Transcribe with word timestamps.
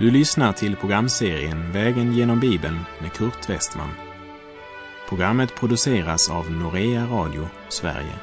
Du 0.00 0.10
lyssnar 0.10 0.52
till 0.52 0.76
programserien 0.76 1.72
Vägen 1.72 2.12
genom 2.12 2.40
Bibeln 2.40 2.78
med 3.00 3.12
Kurt 3.12 3.48
Westman. 3.50 3.90
Programmet 5.08 5.54
produceras 5.54 6.30
av 6.30 6.50
Norea 6.50 7.06
Radio 7.06 7.48
Sverige. 7.68 8.14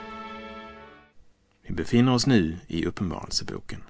Vi 1.68 1.74
befinner 1.74 2.14
oss 2.14 2.28
nu 2.28 2.58
i 2.68 2.86
Uppenbarelseboken. 2.86 3.84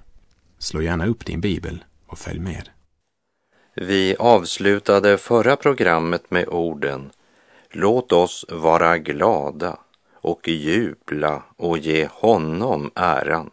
Slå 0.58 0.82
gärna 0.82 1.06
upp 1.06 1.26
din 1.26 1.40
bibel 1.40 1.84
och 2.06 2.18
följ 2.18 2.40
med. 2.40 2.68
Vi 3.74 4.16
avslutade 4.18 5.18
förra 5.18 5.56
programmet 5.56 6.30
med 6.30 6.48
orden 6.48 7.10
Låt 7.70 8.12
oss 8.12 8.44
vara 8.48 8.98
glada 8.98 9.78
och 10.12 10.48
jubla 10.48 11.42
och 11.56 11.78
ge 11.78 12.08
honom 12.12 12.90
äran. 12.94 13.50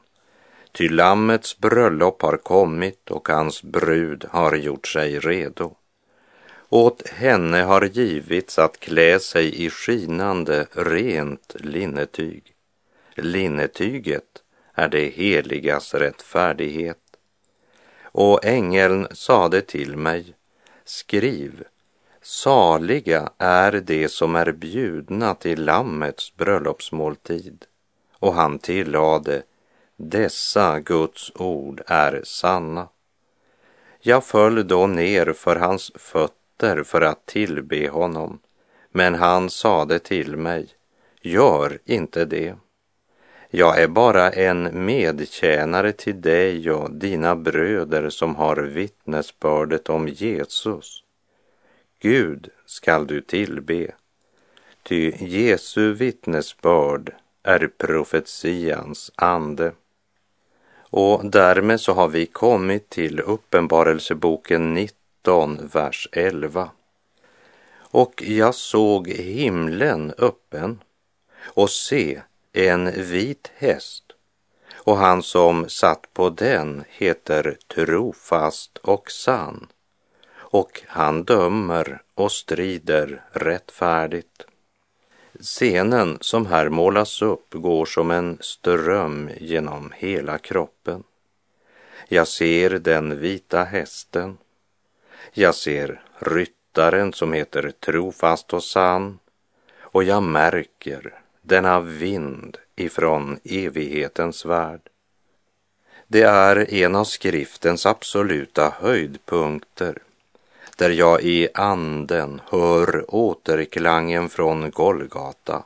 Ty 0.77 0.89
Lammets 0.89 1.57
bröllop 1.57 2.21
har 2.21 2.37
kommit 2.37 3.11
och 3.11 3.27
hans 3.29 3.63
brud 3.63 4.25
har 4.29 4.55
gjort 4.55 4.87
sig 4.87 5.19
redo. 5.19 5.75
Åt 6.69 7.09
henne 7.09 7.61
har 7.61 7.85
givits 7.85 8.59
att 8.59 8.79
klä 8.79 9.19
sig 9.19 9.65
i 9.65 9.69
skinande, 9.69 10.67
rent 10.71 11.55
linnetyg. 11.59 12.43
Linnetyget 13.15 14.43
är 14.73 14.87
det 14.87 15.09
heligas 15.09 15.93
rättfärdighet. 15.93 17.17
Och 18.03 18.45
ängeln 18.45 19.07
sade 19.11 19.61
till 19.61 19.97
mig, 19.97 20.33
skriv, 20.85 21.63
saliga 22.21 23.29
är 23.37 23.71
de 23.71 24.07
som 24.09 24.35
är 24.35 24.51
bjudna 24.51 25.35
till 25.35 25.65
Lammets 25.65 26.35
bröllopsmåltid. 26.35 27.65
Och 28.19 28.33
han 28.33 28.59
tillade, 28.59 29.43
dessa 29.97 30.79
Guds 30.79 31.31
ord 31.35 31.81
är 31.87 32.21
sanna. 32.23 32.87
Jag 33.99 34.23
föll 34.23 34.67
då 34.67 34.87
ner 34.87 35.33
för 35.33 35.55
hans 35.55 35.91
fötter 35.95 36.83
för 36.83 37.01
att 37.01 37.25
tillbe 37.25 37.89
honom, 37.89 38.39
men 38.91 39.15
han 39.15 39.49
sade 39.49 39.99
till 39.99 40.37
mig, 40.37 40.67
gör 41.21 41.79
inte 41.85 42.25
det. 42.25 42.55
Jag 43.49 43.81
är 43.81 43.87
bara 43.87 44.31
en 44.31 44.85
medtjänare 44.85 45.91
till 45.91 46.21
dig 46.21 46.71
och 46.71 46.91
dina 46.91 47.35
bröder 47.35 48.09
som 48.09 48.35
har 48.35 48.55
vittnesbördet 48.55 49.89
om 49.89 50.07
Jesus. 50.07 51.03
Gud 51.99 52.49
skall 52.65 53.07
du 53.07 53.21
tillbe, 53.21 53.91
ty 54.83 55.13
Jesu 55.19 55.93
vittnesbörd 55.93 57.13
är 57.43 57.67
profetians 57.77 59.11
ande. 59.15 59.71
Och 60.97 61.25
därmed 61.25 61.81
så 61.81 61.93
har 61.93 62.07
vi 62.07 62.25
kommit 62.25 62.89
till 62.89 63.19
Uppenbarelseboken 63.19 64.73
19, 64.73 65.69
vers 65.73 66.09
11. 66.11 66.69
Och 67.77 68.23
jag 68.25 68.55
såg 68.55 69.07
himlen 69.07 70.13
öppen 70.17 70.79
och 71.43 71.69
se 71.69 72.21
en 72.53 72.91
vit 72.91 73.51
häst 73.55 74.03
och 74.75 74.97
han 74.97 75.23
som 75.23 75.69
satt 75.69 76.13
på 76.13 76.29
den 76.29 76.83
heter 76.87 77.57
trofast 77.75 78.77
och 78.77 79.11
sann 79.11 79.67
och 80.35 80.81
han 80.87 81.23
dömer 81.23 82.01
och 82.13 82.31
strider 82.31 83.23
rättfärdigt. 83.31 84.45
Scenen 85.39 86.17
som 86.21 86.45
här 86.45 86.69
målas 86.69 87.21
upp 87.21 87.53
går 87.53 87.85
som 87.85 88.11
en 88.11 88.37
ström 88.41 89.29
genom 89.37 89.93
hela 89.95 90.37
kroppen. 90.37 91.03
Jag 92.07 92.27
ser 92.27 92.69
den 92.69 93.19
vita 93.19 93.63
hästen. 93.63 94.37
Jag 95.33 95.55
ser 95.55 96.01
ryttaren 96.19 97.13
som 97.13 97.33
heter 97.33 97.71
trofast 97.71 98.53
och 98.53 98.63
sann. 98.63 99.19
Och 99.79 100.03
jag 100.03 100.23
märker 100.23 101.13
denna 101.41 101.79
vind 101.79 102.57
ifrån 102.75 103.39
evighetens 103.43 104.45
värld. 104.45 104.81
Det 106.07 106.21
är 106.21 106.73
en 106.73 106.95
av 106.95 107.03
skriftens 107.03 107.85
absoluta 107.85 108.73
höjdpunkter 108.79 110.01
där 110.75 110.89
jag 110.89 111.21
i 111.21 111.49
anden 111.53 112.41
hör 112.49 113.05
återklangen 113.07 114.29
från 114.29 114.71
Golgata, 114.71 115.63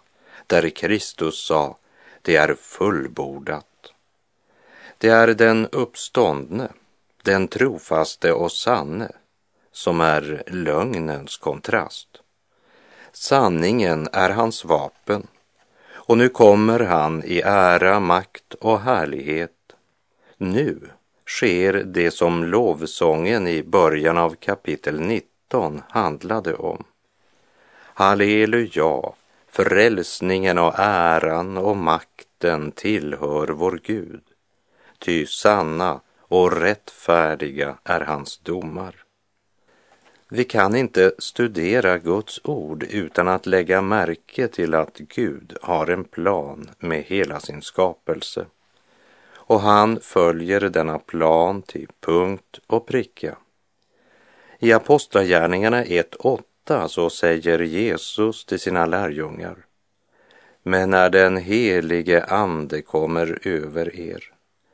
där 0.48 0.70
Kristus 0.70 1.46
sa, 1.46 1.78
det 2.22 2.36
är 2.36 2.56
fullbordat. 2.56 3.66
Det 4.98 5.10
är 5.10 5.28
den 5.28 5.68
uppståndne, 5.72 6.70
den 7.24 7.48
trofaste 7.48 8.34
och 8.34 8.52
sanne, 8.52 9.12
som 9.72 10.02
är 10.02 10.44
lögnens 10.48 11.38
kontrast. 11.38 12.08
Sanningen 13.12 14.08
är 14.14 14.30
hans 14.30 14.66
vapen, 14.66 15.28
och 15.92 16.18
nu 16.18 16.30
kommer 16.30 16.80
han 16.80 17.24
i 17.24 17.42
ära, 17.46 18.00
makt 18.00 18.54
och 18.54 18.80
härlighet. 18.80 19.52
Nu 20.38 20.90
sker 21.30 21.74
det 21.74 22.12
som 22.12 22.44
lovsången 22.44 23.48
i 23.48 23.64
början 23.64 24.18
av 24.18 24.36
kapitel 24.36 25.00
19 25.00 25.82
handlade 25.90 26.54
om. 26.54 26.84
Halleluja, 27.94 29.02
frälsningen 29.48 30.58
och 30.58 30.74
äran 30.78 31.58
och 31.58 31.78
makten 31.78 32.72
tillhör 32.72 33.48
vår 33.48 33.80
Gud. 33.84 34.22
Ty 35.00 35.26
sanna 35.26 36.02
och 36.20 36.62
rättfärdiga 36.62 37.78
är 37.84 38.02
hans 38.02 38.38
domar. 38.38 38.96
Vi 40.30 40.44
kan 40.44 40.76
inte 40.76 41.12
studera 41.18 41.98
Guds 41.98 42.42
ord 42.44 42.84
utan 42.84 43.28
att 43.28 43.46
lägga 43.46 43.82
märke 43.82 44.48
till 44.48 44.74
att 44.74 44.98
Gud 44.98 45.58
har 45.62 45.88
en 45.88 46.04
plan 46.04 46.70
med 46.80 47.04
hela 47.04 47.40
sin 47.40 47.62
skapelse 47.62 48.46
och 49.50 49.62
han 49.62 50.00
följer 50.02 50.60
denna 50.60 51.00
plan 51.00 51.62
till 51.62 51.88
punkt 52.00 52.60
och 52.68 52.88
pricka. 52.88 53.38
I 54.60 54.74
Apostlagärningarna 54.74 55.84
1.8 55.84 56.88
så 56.88 57.10
säger 57.10 57.60
Jesus 57.60 58.46
till 58.46 58.60
sina 58.60 58.86
lärjungar 58.86 59.58
Men 60.64 60.90
när 60.90 61.10
den 61.10 61.38
helige 61.38 62.24
ande 62.24 62.82
kommer 62.82 63.48
över 63.48 63.96
er 64.00 64.34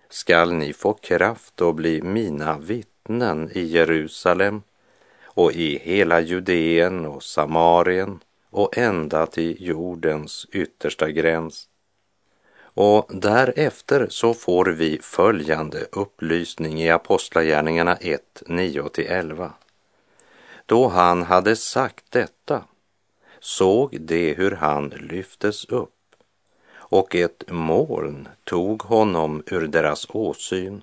skall 0.09 0.53
ni 0.53 0.73
få 0.73 0.93
kraft 0.93 1.61
att 1.61 1.75
bli 1.75 2.01
mina 2.01 2.57
vittnen 2.57 3.51
i 3.53 3.61
Jerusalem 3.61 4.61
och 5.23 5.51
i 5.51 5.79
hela 5.83 6.21
Judeen 6.21 7.05
och 7.05 7.23
Samarien 7.23 8.19
och 8.49 8.77
ända 8.77 9.25
till 9.25 9.67
jordens 9.67 10.47
yttersta 10.51 11.11
gräns. 11.11 11.69
Och 12.77 13.09
därefter 13.09 14.07
så 14.09 14.33
får 14.33 14.65
vi 14.65 14.99
följande 15.01 15.87
upplysning 15.91 16.81
i 16.81 16.89
Apostlagärningarna 16.89 17.95
1, 17.95 18.43
9-11. 18.45 19.49
Då 20.65 20.87
han 20.87 21.23
hade 21.23 21.55
sagt 21.55 22.05
detta 22.09 22.63
såg 23.39 24.01
de 24.01 24.33
hur 24.33 24.51
han 24.51 24.89
lyftes 24.89 25.65
upp 25.65 25.91
och 26.75 27.15
ett 27.15 27.43
moln 27.47 28.27
tog 28.43 28.81
honom 28.81 29.43
ur 29.45 29.67
deras 29.67 30.07
åsyn. 30.09 30.81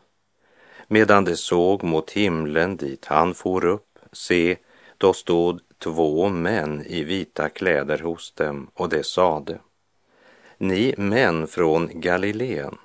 Medan 0.89 1.25
de 1.25 1.37
såg 1.37 1.83
mot 1.83 2.11
himlen 2.11 2.77
dit 2.77 3.05
han 3.05 3.35
for 3.35 3.65
upp, 3.65 3.99
se, 4.13 4.57
då 4.99 5.13
stod 5.13 5.61
två 5.79 6.29
män 6.29 6.83
i 6.87 7.05
vita 7.05 7.49
kläder 7.49 7.99
hos 7.99 8.33
dem 8.33 8.71
och 8.75 8.89
de 8.89 9.05
sade 9.05 9.59
ni 10.63 10.95
män 10.99 11.47
från 11.47 11.91
Galileen, 12.01 12.79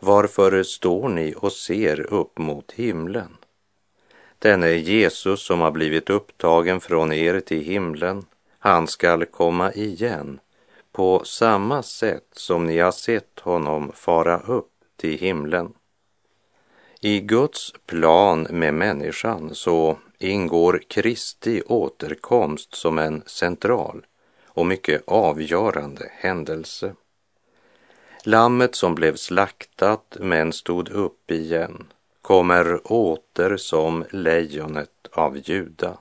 varför 0.00 0.62
står 0.62 1.08
ni 1.08 1.34
och 1.36 1.52
ser 1.52 2.00
upp 2.00 2.38
mot 2.38 2.72
himlen? 2.72 3.36
Denne 4.38 4.70
Jesus 4.70 5.46
som 5.46 5.60
har 5.60 5.70
blivit 5.70 6.10
upptagen 6.10 6.80
från 6.80 7.12
er 7.12 7.40
till 7.40 7.64
himlen, 7.64 8.24
han 8.58 8.86
skall 8.86 9.26
komma 9.26 9.72
igen 9.72 10.40
på 10.92 11.24
samma 11.24 11.82
sätt 11.82 12.28
som 12.32 12.66
ni 12.66 12.78
har 12.78 12.92
sett 12.92 13.40
honom 13.40 13.92
fara 13.94 14.40
upp 14.40 14.72
till 14.96 15.18
himlen. 15.18 15.72
I 17.00 17.20
Guds 17.20 17.72
plan 17.86 18.46
med 18.50 18.74
människan 18.74 19.54
så 19.54 19.98
ingår 20.18 20.82
Kristi 20.88 21.62
återkomst 21.66 22.74
som 22.74 22.98
en 22.98 23.22
central 23.26 24.04
och 24.54 24.66
mycket 24.66 25.02
avgörande 25.06 26.10
händelse. 26.10 26.94
Lammet 28.24 28.74
som 28.74 28.94
blev 28.94 29.16
slaktat 29.16 30.16
men 30.20 30.52
stod 30.52 30.88
upp 30.88 31.30
igen 31.30 31.86
kommer 32.22 32.92
åter 32.92 33.56
som 33.56 34.04
lejonet 34.10 35.08
av 35.12 35.38
Juda. 35.38 35.98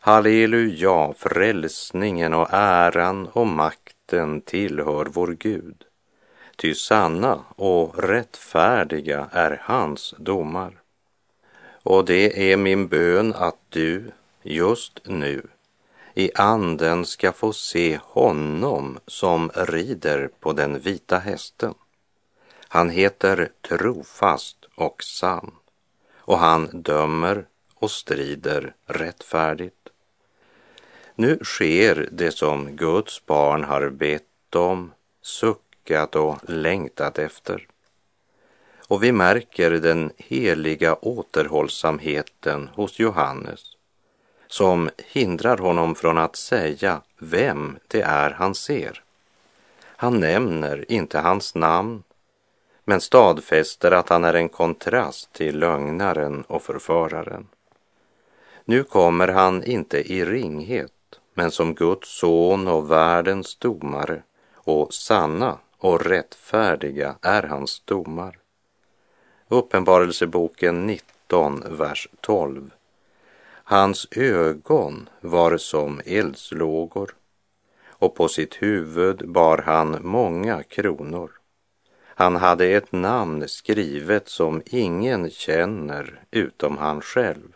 Halleluja, 0.00 1.14
frälsningen 1.18 2.34
och 2.34 2.48
äran 2.52 3.26
och 3.26 3.46
makten 3.46 4.40
tillhör 4.40 5.04
vår 5.04 5.36
Gud. 5.38 5.84
Ty 6.56 6.74
sanna 6.74 7.44
och 7.56 7.98
rättfärdiga 7.98 9.28
är 9.32 9.60
hans 9.64 10.14
domar. 10.18 10.72
Och 11.82 12.04
det 12.04 12.52
är 12.52 12.56
min 12.56 12.88
bön 12.88 13.34
att 13.34 13.58
du 13.68 14.10
just 14.42 15.00
nu 15.04 15.42
i 16.14 16.30
anden 16.34 17.06
ska 17.06 17.32
få 17.32 17.52
se 17.52 18.00
honom 18.02 18.98
som 19.06 19.50
rider 19.54 20.30
på 20.40 20.52
den 20.52 20.80
vita 20.80 21.18
hästen. 21.18 21.74
Han 22.68 22.90
heter 22.90 23.48
trofast 23.68 24.56
och 24.74 25.02
sann 25.02 25.50
och 26.16 26.38
han 26.38 26.68
dömer 26.72 27.46
och 27.74 27.90
strider 27.90 28.74
rättfärdigt. 28.86 29.88
Nu 31.14 31.38
sker 31.42 32.08
det 32.12 32.30
som 32.30 32.76
Guds 32.76 33.26
barn 33.26 33.64
har 33.64 33.88
bett 33.88 34.54
om, 34.54 34.92
suckat 35.22 36.16
och 36.16 36.38
längtat 36.48 37.18
efter. 37.18 37.66
Och 38.88 39.02
vi 39.02 39.12
märker 39.12 39.70
den 39.70 40.10
heliga 40.16 40.94
återhållsamheten 40.94 42.68
hos 42.74 42.98
Johannes 42.98 43.71
som 44.52 44.90
hindrar 44.98 45.58
honom 45.58 45.94
från 45.94 46.18
att 46.18 46.36
säga 46.36 47.00
vem 47.18 47.78
det 47.88 48.02
är 48.02 48.30
han 48.30 48.54
ser. 48.54 49.02
Han 49.84 50.20
nämner 50.20 50.92
inte 50.92 51.18
hans 51.18 51.54
namn, 51.54 52.02
men 52.84 53.00
stadfäster 53.00 53.90
att 53.90 54.08
han 54.08 54.24
är 54.24 54.34
en 54.34 54.48
kontrast 54.48 55.32
till 55.32 55.58
lögnaren 55.58 56.42
och 56.42 56.62
förföraren. 56.62 57.48
Nu 58.64 58.84
kommer 58.84 59.28
han 59.28 59.64
inte 59.64 60.12
i 60.12 60.24
ringhet, 60.24 61.20
men 61.34 61.50
som 61.50 61.74
Guds 61.74 62.18
son 62.18 62.68
och 62.68 62.90
världens 62.90 63.56
domare 63.56 64.22
och 64.54 64.94
sanna 64.94 65.58
och 65.78 66.06
rättfärdiga 66.06 67.14
är 67.22 67.42
hans 67.42 67.82
domar. 67.84 68.38
Uppenbarelseboken 69.48 70.86
19, 70.86 71.64
vers 71.78 72.08
12. 72.20 72.70
Hans 73.64 74.06
ögon 74.10 75.08
var 75.20 75.56
som 75.56 76.00
eldslågor 76.04 77.14
och 77.88 78.14
på 78.14 78.28
sitt 78.28 78.62
huvud 78.62 79.28
bar 79.28 79.58
han 79.58 79.98
många 80.00 80.62
kronor. 80.62 81.30
Han 82.04 82.36
hade 82.36 82.66
ett 82.66 82.92
namn 82.92 83.48
skrivet 83.48 84.28
som 84.28 84.62
ingen 84.66 85.30
känner 85.30 86.24
utom 86.30 86.78
han 86.78 87.00
själv. 87.00 87.52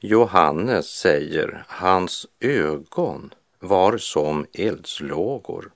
Johannes 0.00 0.86
säger 0.86 1.64
hans 1.68 2.26
ögon 2.40 3.34
var 3.58 3.98
som 3.98 4.46
eldslågor. 4.52 5.72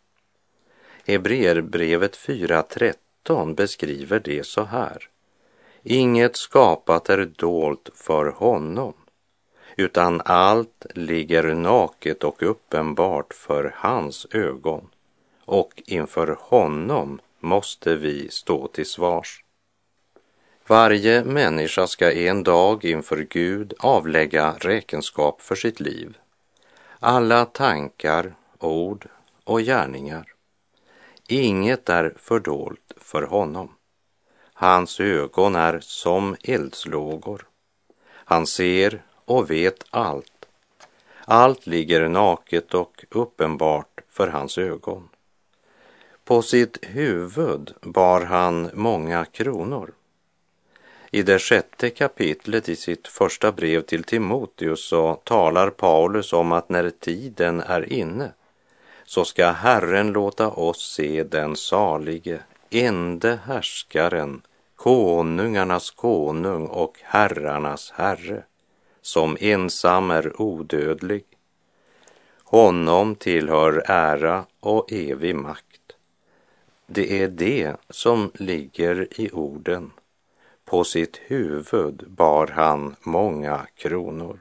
Hebreerbrevet 1.07 2.17
4.13 2.17 3.55
beskriver 3.55 4.21
det 4.21 4.47
så 4.47 4.63
här. 4.63 5.09
Inget 5.83 6.37
skapat 6.37 7.09
är 7.09 7.25
dolt 7.25 7.91
för 7.95 8.27
honom, 8.27 8.95
utan 9.77 10.21
allt 10.25 10.87
ligger 10.95 11.55
naket 11.55 12.25
och 12.25 12.43
uppenbart 12.43 13.35
för 13.35 13.75
hans 13.77 14.27
ögon, 14.31 14.89
och 15.45 15.83
inför 15.87 16.37
honom 16.41 17.21
måste 17.41 17.97
vi 17.97 18.29
stå 18.31 18.69
till 18.69 18.87
svars. 18.87 19.45
Varje 20.67 21.25
människa 21.25 21.87
ska 21.87 22.13
en 22.13 22.43
dag 22.43 22.85
inför 22.85 23.27
Gud 23.31 23.75
avlägga 23.79 24.55
räkenskap 24.59 25.43
för 25.43 25.55
sitt 25.55 25.81
liv. 25.81 26.19
Alla 26.99 27.45
tankar, 27.45 28.35
ord 28.59 29.09
och 29.45 29.61
gärningar. 29.61 30.33
Inget 31.29 31.89
är 31.89 32.15
fördolt 32.17 32.93
för 32.97 33.23
honom. 33.23 33.75
Hans 34.53 35.01
ögon 35.01 35.57
är 35.57 35.81
som 35.81 36.37
eldslågor. 36.43 37.47
Han 38.09 38.47
ser 38.47 39.03
och 39.31 39.51
vet 39.51 39.85
allt. 39.91 40.47
Allt 41.25 41.67
ligger 41.67 42.09
naket 42.09 42.75
och 42.75 43.05
uppenbart 43.11 44.01
för 44.09 44.29
hans 44.29 44.59
ögon. 44.59 45.09
På 46.25 46.43
sitt 46.43 46.79
huvud 46.83 47.75
bar 47.83 48.21
han 48.21 48.71
många 48.75 49.25
kronor. 49.25 49.93
I 51.11 51.23
det 51.23 51.39
sjätte 51.39 51.91
kapitlet 51.91 52.69
i 52.69 52.77
sitt 52.77 53.09
första 53.09 53.53
brev 53.53 53.81
till 53.81 54.05
Timoteus 54.05 54.89
så 54.89 55.15
talar 55.15 55.71
Paulus 55.71 56.33
om 56.33 56.53
att 56.53 56.69
när 56.69 56.91
tiden 56.91 57.61
är 57.61 57.93
inne 57.93 58.33
så 59.05 59.25
ska 59.25 59.51
Herren 59.51 60.13
låta 60.13 60.49
oss 60.49 60.93
se 60.95 61.23
den 61.23 61.57
salige, 61.57 62.41
ende 62.71 63.39
härskaren, 63.45 64.43
konungarnas 64.77 65.91
konung 65.91 66.67
och 66.67 66.99
herrarnas 67.03 67.93
herre, 67.97 68.45
som 69.03 69.37
ensam 69.41 70.11
är 70.11 70.43
odödlig. 70.43 71.25
Honom 72.45 73.15
tillhör 73.15 73.83
ära 73.87 74.45
och 74.61 74.93
evig 74.93 75.35
makt. 75.35 75.67
Det 76.87 77.23
är 77.23 77.29
det 77.29 77.77
som 77.91 78.31
ligger 78.35 79.21
i 79.21 79.31
orden 79.33 79.91
på 80.65 80.85
sitt 80.85 81.17
huvud 81.17 82.05
bar 82.09 82.47
han 82.47 82.97
många 83.01 83.67
kronor. 83.77 84.39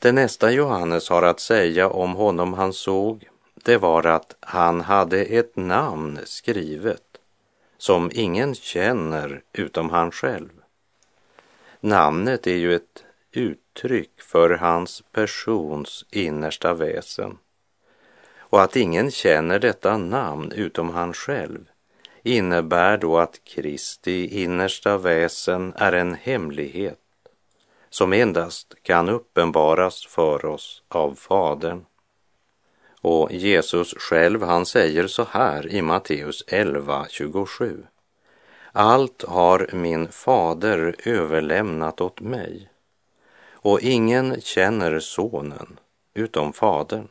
Det 0.00 0.12
nästa 0.12 0.50
Johannes 0.50 1.08
har 1.08 1.22
att 1.22 1.40
säga 1.40 1.88
om 1.88 2.14
honom 2.14 2.54
han 2.54 2.72
såg, 2.72 3.28
det 3.54 3.76
var 3.76 4.06
att 4.06 4.36
han 4.40 4.80
hade 4.80 5.24
ett 5.24 5.56
namn 5.56 6.18
skrivet 6.24 7.02
som 7.78 8.10
ingen 8.14 8.54
känner 8.54 9.42
utom 9.52 9.90
han 9.90 10.10
själv. 10.10 10.50
Namnet 11.80 12.46
är 12.46 12.56
ju 12.56 12.74
ett 12.74 13.04
uttryck 13.36 14.20
för 14.20 14.50
hans 14.50 15.02
persons 15.12 16.04
innersta 16.10 16.74
väsen. 16.74 17.38
Och 18.38 18.62
att 18.62 18.76
ingen 18.76 19.10
känner 19.10 19.58
detta 19.58 19.96
namn 19.96 20.52
utom 20.52 20.90
han 20.90 21.12
själv 21.12 21.64
innebär 22.22 22.98
då 22.98 23.18
att 23.18 23.44
Kristi 23.44 24.42
innersta 24.42 24.98
väsen 24.98 25.72
är 25.76 25.92
en 25.92 26.14
hemlighet 26.14 26.98
som 27.90 28.12
endast 28.12 28.74
kan 28.82 29.08
uppenbaras 29.08 30.06
för 30.06 30.44
oss 30.44 30.82
av 30.88 31.14
Fadern. 31.14 31.84
Och 33.00 33.32
Jesus 33.32 33.94
själv, 33.94 34.42
han 34.42 34.66
säger 34.66 35.06
så 35.06 35.24
här 35.30 35.68
i 35.68 35.82
Matteus 35.82 36.44
11.27. 36.48 37.86
Allt 38.72 39.22
har 39.22 39.70
min 39.72 40.08
fader 40.08 40.94
överlämnat 41.04 42.00
åt 42.00 42.20
mig 42.20 42.68
och 43.66 43.80
ingen 43.80 44.40
känner 44.40 45.00
sonen 45.00 45.78
utom 46.14 46.52
fadern. 46.52 47.08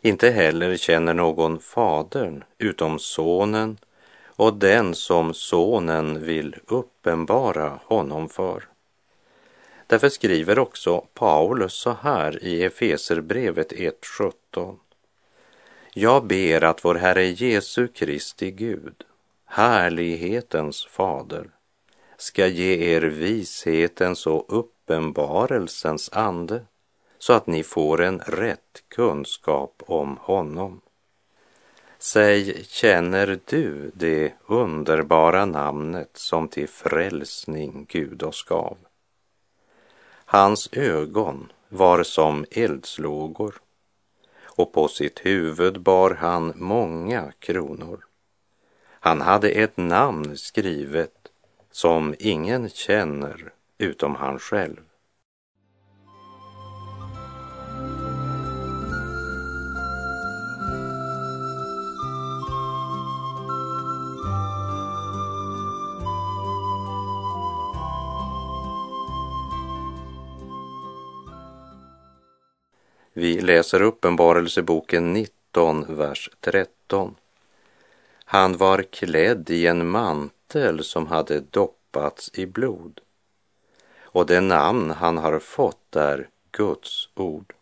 Inte 0.00 0.30
heller 0.30 0.76
känner 0.76 1.14
någon 1.14 1.58
fadern 1.58 2.44
utom 2.58 2.98
sonen 2.98 3.78
och 4.26 4.54
den 4.54 4.94
som 4.94 5.34
sonen 5.34 6.24
vill 6.24 6.56
uppenbara 6.66 7.80
honom 7.84 8.28
för. 8.28 8.68
Därför 9.86 10.08
skriver 10.08 10.58
också 10.58 11.06
Paulus 11.14 11.72
så 11.72 11.96
här 12.02 12.44
i 12.44 12.64
Efeserbrevet 12.64 13.72
1.17. 13.72 14.76
Jag 15.94 16.26
ber 16.26 16.64
att 16.64 16.84
vår 16.84 16.94
Herre 16.94 17.24
Jesu 17.24 17.88
Kristi 17.88 18.50
Gud, 18.50 19.04
härlighetens 19.46 20.86
fader, 20.86 21.50
ska 22.16 22.46
ge 22.46 22.94
er 22.94 23.02
vishetens 23.02 24.26
och 24.26 24.52
uppenbarelsens 24.92 26.10
ande 26.12 26.64
så 27.18 27.32
att 27.32 27.46
ni 27.46 27.62
får 27.62 28.02
en 28.02 28.18
rätt 28.18 28.84
kunskap 28.88 29.82
om 29.86 30.18
honom 30.20 30.80
Säg, 31.98 32.64
känner 32.64 33.40
du 33.46 33.90
det 33.94 34.32
underbara 34.46 35.44
namnet 35.44 36.10
som 36.14 36.48
till 36.48 36.68
frälsning 36.68 37.86
Gud 37.88 38.22
oss 38.22 38.42
gav? 38.42 38.76
Hans 40.24 40.68
ögon 40.72 41.52
var 41.68 42.02
som 42.02 42.44
eldslågor 42.50 43.54
och 44.42 44.72
på 44.72 44.88
sitt 44.88 45.26
huvud 45.26 45.80
bar 45.80 46.10
han 46.10 46.52
många 46.56 47.32
kronor. 47.38 48.04
Han 49.00 49.20
hade 49.20 49.50
ett 49.50 49.76
namn 49.76 50.36
skrivet 50.36 51.28
som 51.70 52.14
ingen 52.18 52.68
känner 52.68 53.52
utom 53.78 54.14
han 54.14 54.38
själv. 54.38 54.80
Vi 73.14 73.40
läser 73.40 73.82
Uppenbarelseboken 73.82 75.12
19, 75.12 75.96
vers 75.96 76.30
13. 76.40 77.14
Han 78.24 78.56
var 78.56 78.82
klädd 78.82 79.50
i 79.50 79.66
en 79.66 79.88
mantel 79.88 80.84
som 80.84 81.06
hade 81.06 81.40
doppats 81.40 82.30
i 82.34 82.46
blod 82.46 83.00
och 84.12 84.26
det 84.26 84.40
namn 84.40 84.90
han 84.90 85.18
har 85.18 85.38
fått 85.38 85.96
är 85.96 86.28
Guds 86.52 87.08
ord. 87.14 87.54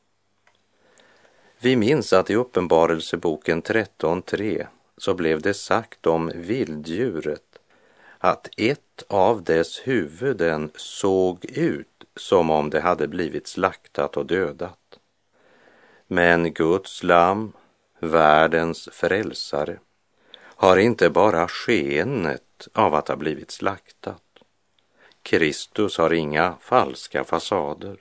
Vi 1.58 1.76
minns 1.76 2.12
att 2.12 2.30
i 2.30 2.34
Uppenbarelseboken 2.34 3.62
13.3 3.62 4.66
så 4.96 5.14
blev 5.14 5.42
det 5.42 5.54
sagt 5.54 6.06
om 6.06 6.32
vilddjuret 6.34 7.58
att 8.18 8.48
ett 8.56 9.02
av 9.08 9.42
dess 9.42 9.78
huvuden 9.78 10.70
såg 10.74 11.44
ut 11.44 12.04
som 12.16 12.50
om 12.50 12.70
det 12.70 12.80
hade 12.80 13.08
blivit 13.08 13.46
slaktat 13.46 14.16
och 14.16 14.26
dödat. 14.26 14.98
Men 16.06 16.52
Guds 16.52 17.02
lam, 17.02 17.52
världens 17.98 18.88
frälsare, 18.92 19.78
har 20.40 20.76
inte 20.76 21.10
bara 21.10 21.48
skenet 21.48 22.68
av 22.72 22.94
att 22.94 23.08
ha 23.08 23.16
blivit 23.16 23.50
slaktat. 23.50 24.22
Kristus 25.30 25.98
har 25.98 26.12
inga 26.12 26.54
falska 26.60 27.24
fasader. 27.24 27.96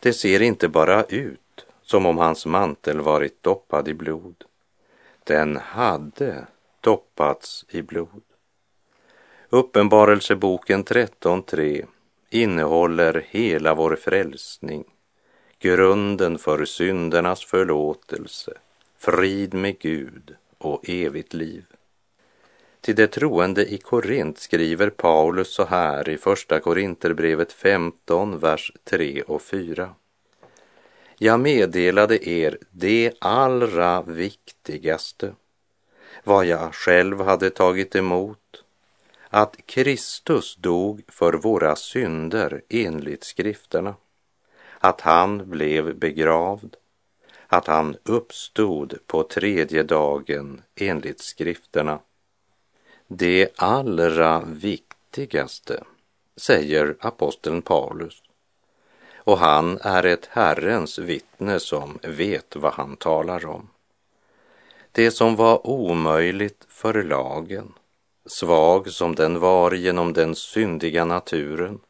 Det 0.00 0.12
ser 0.12 0.42
inte 0.42 0.68
bara 0.68 1.04
ut 1.04 1.66
som 1.82 2.06
om 2.06 2.18
hans 2.18 2.46
mantel 2.46 3.00
varit 3.00 3.42
doppad 3.42 3.88
i 3.88 3.94
blod. 3.94 4.44
Den 5.24 5.56
hade 5.56 6.46
doppats 6.80 7.64
i 7.68 7.82
blod. 7.82 8.22
Uppenbarelseboken 9.48 10.84
13.3 10.84 11.86
innehåller 12.30 13.26
hela 13.28 13.74
vår 13.74 13.96
frälsning, 13.96 14.84
grunden 15.58 16.38
för 16.38 16.64
syndernas 16.64 17.44
förlåtelse, 17.44 18.52
frid 18.98 19.54
med 19.54 19.78
Gud 19.78 20.36
och 20.58 20.88
evigt 20.88 21.34
liv. 21.34 21.64
Till 22.80 22.94
de 22.94 23.06
troende 23.06 23.72
i 23.72 23.78
Korint 23.78 24.38
skriver 24.38 24.90
Paulus 24.90 25.54
så 25.54 25.64
här 25.64 26.08
i 26.08 26.16
Första 26.16 26.60
Korinterbrevet 26.60 27.52
15, 27.52 28.38
vers 28.38 28.72
3 28.84 29.22
och 29.22 29.42
4. 29.42 29.94
Jag 31.18 31.40
meddelade 31.40 32.28
er 32.28 32.58
det 32.70 33.12
allra 33.18 34.02
viktigaste, 34.02 35.34
vad 36.24 36.46
jag 36.46 36.74
själv 36.74 37.20
hade 37.20 37.50
tagit 37.50 37.96
emot, 37.96 38.64
att 39.28 39.56
Kristus 39.66 40.56
dog 40.56 41.02
för 41.08 41.32
våra 41.32 41.76
synder 41.76 42.62
enligt 42.68 43.24
skrifterna, 43.24 43.94
att 44.78 45.00
han 45.00 45.50
blev 45.50 45.96
begravd, 45.96 46.76
att 47.46 47.66
han 47.66 47.96
uppstod 48.02 48.98
på 49.06 49.22
tredje 49.22 49.82
dagen 49.82 50.62
enligt 50.74 51.20
skrifterna. 51.20 51.98
Det 53.12 53.48
allra 53.56 54.40
viktigaste, 54.40 55.84
säger 56.36 56.96
aposteln 57.00 57.62
Paulus. 57.62 58.22
Och 59.16 59.38
han 59.38 59.78
är 59.82 60.06
ett 60.06 60.28
Herrens 60.30 60.98
vittne 60.98 61.60
som 61.60 61.98
vet 62.02 62.56
vad 62.56 62.72
han 62.72 62.96
talar 62.96 63.46
om. 63.46 63.68
Det 64.92 65.10
som 65.10 65.36
var 65.36 65.66
omöjligt 65.66 66.66
för 66.68 67.02
lagen, 67.02 67.72
svag 68.26 68.90
som 68.90 69.14
den 69.14 69.40
var 69.40 69.72
genom 69.72 70.12
den 70.12 70.34
syndiga 70.34 71.04
naturen, 71.04 71.80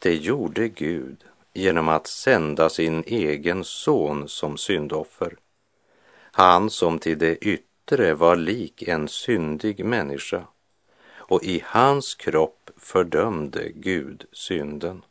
det 0.00 0.14
gjorde 0.14 0.68
Gud 0.68 1.24
genom 1.54 1.88
att 1.88 2.06
sända 2.06 2.68
sin 2.68 3.04
egen 3.06 3.64
son 3.64 4.28
som 4.28 4.56
syndoffer. 4.56 5.36
Han 6.32 6.70
som 6.70 6.98
till 6.98 7.18
det 7.18 7.46
yttre 7.86 8.14
var 8.14 8.36
lik 8.36 8.82
en 8.82 9.08
syndig 9.08 9.84
människa 9.84 10.44
och 11.16 11.44
i 11.44 11.62
hans 11.66 12.14
kropp 12.14 12.70
fördömde 12.76 13.68
Gud 13.74 14.24
synden. 14.32 15.02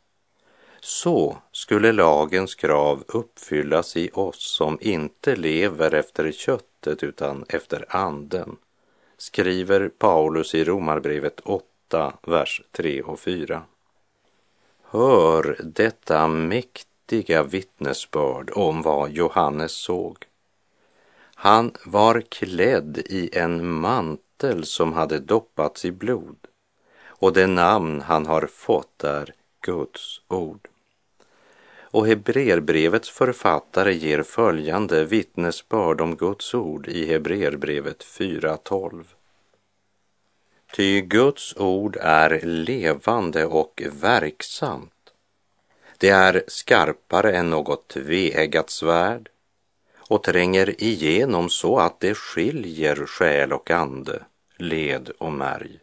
Så 0.80 1.36
skulle 1.52 1.92
lagens 1.92 2.54
krav 2.54 3.04
uppfyllas 3.08 3.96
i 3.96 4.10
oss 4.12 4.56
som 4.56 4.78
inte 4.80 5.36
lever 5.36 5.94
efter 5.94 6.32
köttet 6.32 7.02
utan 7.02 7.44
efter 7.48 7.84
anden, 7.88 8.56
skriver 9.16 9.88
Paulus 9.88 10.54
i 10.54 10.64
Romarbrevet 10.64 11.40
8, 11.40 12.12
vers 12.22 12.62
3 12.72 13.02
och 13.02 13.20
4. 13.20 13.62
Hör 14.82 15.56
detta 15.64 16.28
mäktiga 16.28 17.42
vittnesbörd 17.42 18.50
om 18.54 18.82
vad 18.82 19.10
Johannes 19.10 19.72
såg. 19.72 20.16
Han 21.38 21.72
var 21.84 22.20
klädd 22.20 22.98
i 22.98 23.30
en 23.32 23.66
mantel 23.66 24.64
som 24.64 24.92
hade 24.92 25.18
doppats 25.18 25.84
i 25.84 25.92
blod 25.92 26.36
och 27.06 27.32
det 27.32 27.46
namn 27.46 28.00
han 28.00 28.26
har 28.26 28.46
fått 28.46 29.04
är 29.04 29.34
Guds 29.60 30.20
ord. 30.28 30.68
Och 31.78 32.06
Hebreerbrevets 32.06 33.10
författare 33.10 33.94
ger 33.94 34.22
följande 34.22 35.04
vittnesbörd 35.04 36.00
om 36.00 36.16
Guds 36.16 36.54
ord 36.54 36.88
i 36.88 37.06
Hebreerbrevet 37.06 38.04
4.12. 38.04 39.04
Ty 40.76 41.00
Guds 41.00 41.56
ord 41.56 41.96
är 42.00 42.40
levande 42.42 43.46
och 43.46 43.82
verksamt. 43.92 44.92
Det 45.98 46.08
är 46.08 46.44
skarpare 46.48 47.36
än 47.36 47.50
något 47.50 47.88
tveeggat 47.88 48.70
svärd 48.70 49.28
och 50.08 50.22
tränger 50.22 50.82
igenom 50.82 51.48
så 51.48 51.78
att 51.78 52.00
det 52.00 52.14
skiljer 52.14 53.06
själ 53.06 53.52
och 53.52 53.70
ande, 53.70 54.22
led 54.56 55.10
och 55.18 55.32
märg. 55.32 55.78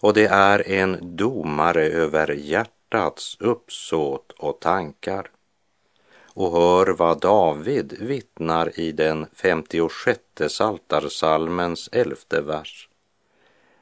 Och 0.00 0.14
det 0.14 0.26
är 0.26 0.68
en 0.68 1.16
domare 1.16 1.84
över 1.84 2.30
hjärtats 2.30 3.36
uppsåt 3.40 4.32
och 4.32 4.60
tankar. 4.60 5.30
Och 6.34 6.52
hör 6.52 6.86
vad 6.86 7.20
David 7.20 7.96
vittnar 8.00 8.80
i 8.80 8.92
den 8.92 9.26
56 9.32 10.20
saltarsalmens 10.48 11.88
elfte 11.92 12.40
vers. 12.40 12.88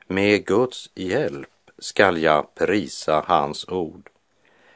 Med 0.07 0.47
Guds 0.47 0.91
hjälp 0.95 1.49
skall 1.79 2.23
jag 2.23 2.55
prisa 2.55 3.25
hans 3.27 3.69
ord. 3.69 4.11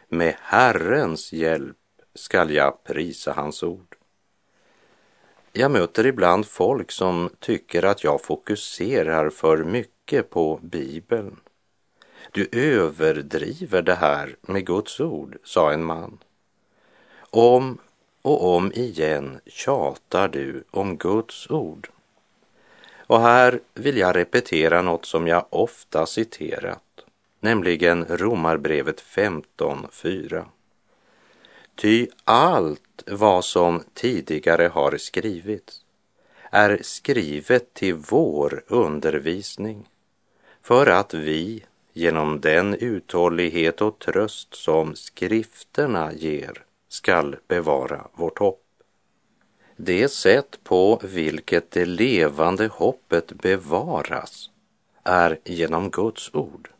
Med 0.08 0.34
Herrens 0.40 1.32
hjälp 1.32 1.76
skall 2.14 2.50
jag 2.50 2.84
prisa 2.84 3.32
hans 3.32 3.62
ord. 3.62 3.89
Jag 5.52 5.70
möter 5.70 6.06
ibland 6.06 6.46
folk 6.46 6.90
som 6.90 7.30
tycker 7.38 7.84
att 7.84 8.04
jag 8.04 8.22
fokuserar 8.22 9.30
för 9.30 9.64
mycket 9.64 10.30
på 10.30 10.60
Bibeln. 10.62 11.36
Du 12.32 12.48
överdriver 12.52 13.82
det 13.82 13.94
här 13.94 14.36
med 14.40 14.66
Guds 14.66 15.00
ord, 15.00 15.36
sa 15.44 15.72
en 15.72 15.84
man. 15.84 16.18
Om 17.30 17.78
och 18.22 18.54
om 18.56 18.72
igen 18.72 19.40
tjatar 19.46 20.28
du 20.28 20.64
om 20.70 20.96
Guds 20.96 21.50
ord. 21.50 21.88
Och 23.06 23.20
här 23.20 23.60
vill 23.74 23.96
jag 23.96 24.16
repetera 24.16 24.82
något 24.82 25.06
som 25.06 25.26
jag 25.26 25.46
ofta 25.50 26.06
citerat, 26.06 27.04
nämligen 27.40 28.04
Romarbrevet 28.04 29.02
15.4. 29.02 30.44
Ty 31.74 32.08
allt 32.24 33.02
vad 33.06 33.44
som 33.44 33.82
tidigare 33.94 34.68
har 34.68 34.96
skrivits 34.96 35.84
är 36.50 36.78
skrivet 36.82 37.74
till 37.74 37.94
vår 37.94 38.64
undervisning 38.66 39.88
för 40.62 40.86
att 40.86 41.14
vi 41.14 41.64
genom 41.92 42.40
den 42.40 42.74
uthållighet 42.74 43.80
och 43.80 43.98
tröst 43.98 44.54
som 44.54 44.94
skrifterna 44.94 46.12
ger 46.12 46.64
skall 46.88 47.36
bevara 47.48 48.08
vårt 48.14 48.38
hopp. 48.38 48.64
Det 49.76 50.08
sätt 50.08 50.58
på 50.64 51.00
vilket 51.04 51.70
det 51.70 51.84
levande 51.86 52.66
hoppet 52.66 53.32
bevaras 53.32 54.50
är 55.04 55.38
genom 55.44 55.90
Guds 55.90 56.34
ord. 56.34 56.70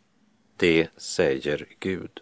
Det 0.57 0.89
säger 0.97 1.67
Gud. 1.79 2.21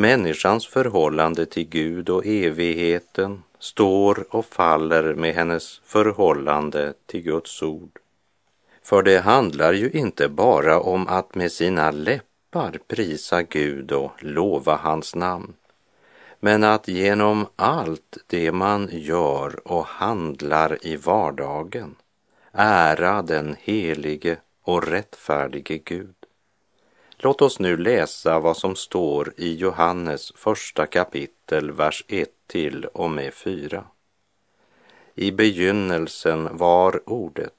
Människans 0.00 0.66
förhållande 0.66 1.46
till 1.46 1.68
Gud 1.68 2.08
och 2.08 2.26
evigheten 2.26 3.42
står 3.58 4.26
och 4.36 4.46
faller 4.46 5.14
med 5.14 5.34
hennes 5.34 5.80
förhållande 5.84 6.94
till 7.06 7.22
Guds 7.22 7.62
ord. 7.62 7.98
För 8.82 9.02
det 9.02 9.18
handlar 9.18 9.72
ju 9.72 9.90
inte 9.90 10.28
bara 10.28 10.80
om 10.80 11.08
att 11.08 11.34
med 11.34 11.52
sina 11.52 11.90
läppar 11.90 12.78
prisa 12.88 13.42
Gud 13.42 13.92
och 13.92 14.12
lova 14.24 14.76
hans 14.76 15.14
namn, 15.14 15.54
men 16.40 16.64
att 16.64 16.88
genom 16.88 17.46
allt 17.56 18.18
det 18.26 18.52
man 18.52 18.88
gör 18.92 19.68
och 19.68 19.86
handlar 19.86 20.86
i 20.86 20.96
vardagen 20.96 21.94
ära 22.52 23.22
den 23.22 23.56
helige 23.60 24.36
och 24.62 24.88
rättfärdige 24.88 25.78
Gud. 25.84 26.19
Låt 27.22 27.42
oss 27.42 27.58
nu 27.58 27.76
läsa 27.76 28.40
vad 28.40 28.56
som 28.56 28.76
står 28.76 29.32
i 29.36 29.54
Johannes 29.54 30.32
första 30.36 30.86
kapitel, 30.86 31.72
vers 31.72 32.04
1 32.08 32.28
till 32.46 32.84
och 32.84 33.10
med 33.10 33.34
4. 33.34 33.84
I 35.14 35.32
begynnelsen 35.32 36.56
var 36.56 37.10
ordet 37.10 37.54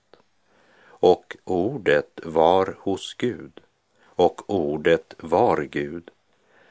och 0.85 1.37
ordet 1.43 2.19
var 2.23 2.75
hos 2.79 3.13
Gud 3.13 3.59
och 4.05 4.49
ordet 4.49 5.15
var 5.19 5.61
Gud 5.61 6.09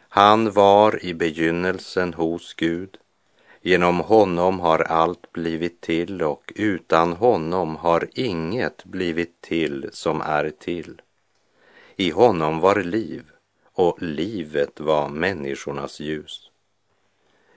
Han 0.09 0.52
var 0.52 1.04
i 1.04 1.14
begynnelsen 1.14 2.14
hos 2.14 2.54
Gud. 2.54 2.97
Genom 3.61 4.00
honom 4.00 4.61
har 4.61 4.78
allt 4.78 5.32
blivit 5.32 5.80
till 5.80 6.23
och 6.23 6.52
utan 6.56 7.12
honom 7.12 7.76
har 7.76 8.09
inget 8.12 8.85
blivit 8.85 9.40
till 9.40 9.88
som 9.92 10.20
är 10.20 10.50
till. 10.50 11.00
I 12.00 12.11
honom 12.11 12.61
var 12.61 12.83
liv 12.83 13.30
och 13.73 14.02
livet 14.02 14.80
var 14.80 15.09
människornas 15.09 16.00
ljus. 16.00 16.50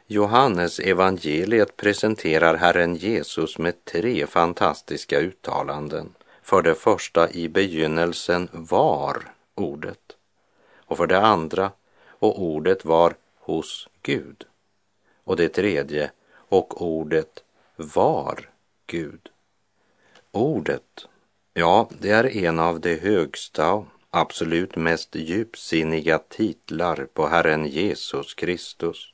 Johannes 0.08 0.80
evangeliet 0.80 1.78
presenterar 1.78 2.56
Herren 2.56 2.96
Jesus 2.96 3.58
med 3.58 3.86
tre 3.86 4.28
fantastiska 4.28 5.20
uttalanden. 5.20 6.14
För 6.42 6.62
det 6.62 6.76
första, 6.76 7.32
i 7.32 7.50
begynnelsen 7.50 8.50
var 8.52 9.24
ordet. 9.56 10.18
Och 10.76 10.98
för 10.98 11.08
det 11.08 11.22
andra, 11.22 11.72
och 12.08 12.42
ordet 12.42 12.86
var 12.86 13.16
hos 13.40 13.90
Gud. 14.02 14.46
Och 15.24 15.36
det 15.36 15.50
tredje, 15.50 16.12
och 16.34 16.82
ordet 16.82 17.44
var 17.76 18.50
Gud. 18.88 19.30
Ordet, 20.32 21.08
ja, 21.54 21.90
det 22.00 22.10
är 22.10 22.38
en 22.38 22.60
av 22.60 22.80
de 22.80 22.96
högsta 23.00 23.86
absolut 24.16 24.76
mest 24.76 25.16
djupsinniga 25.16 26.20
titlar 26.20 27.08
på 27.14 27.28
Herren 27.28 27.66
Jesus 27.66 28.34
Kristus. 28.34 29.14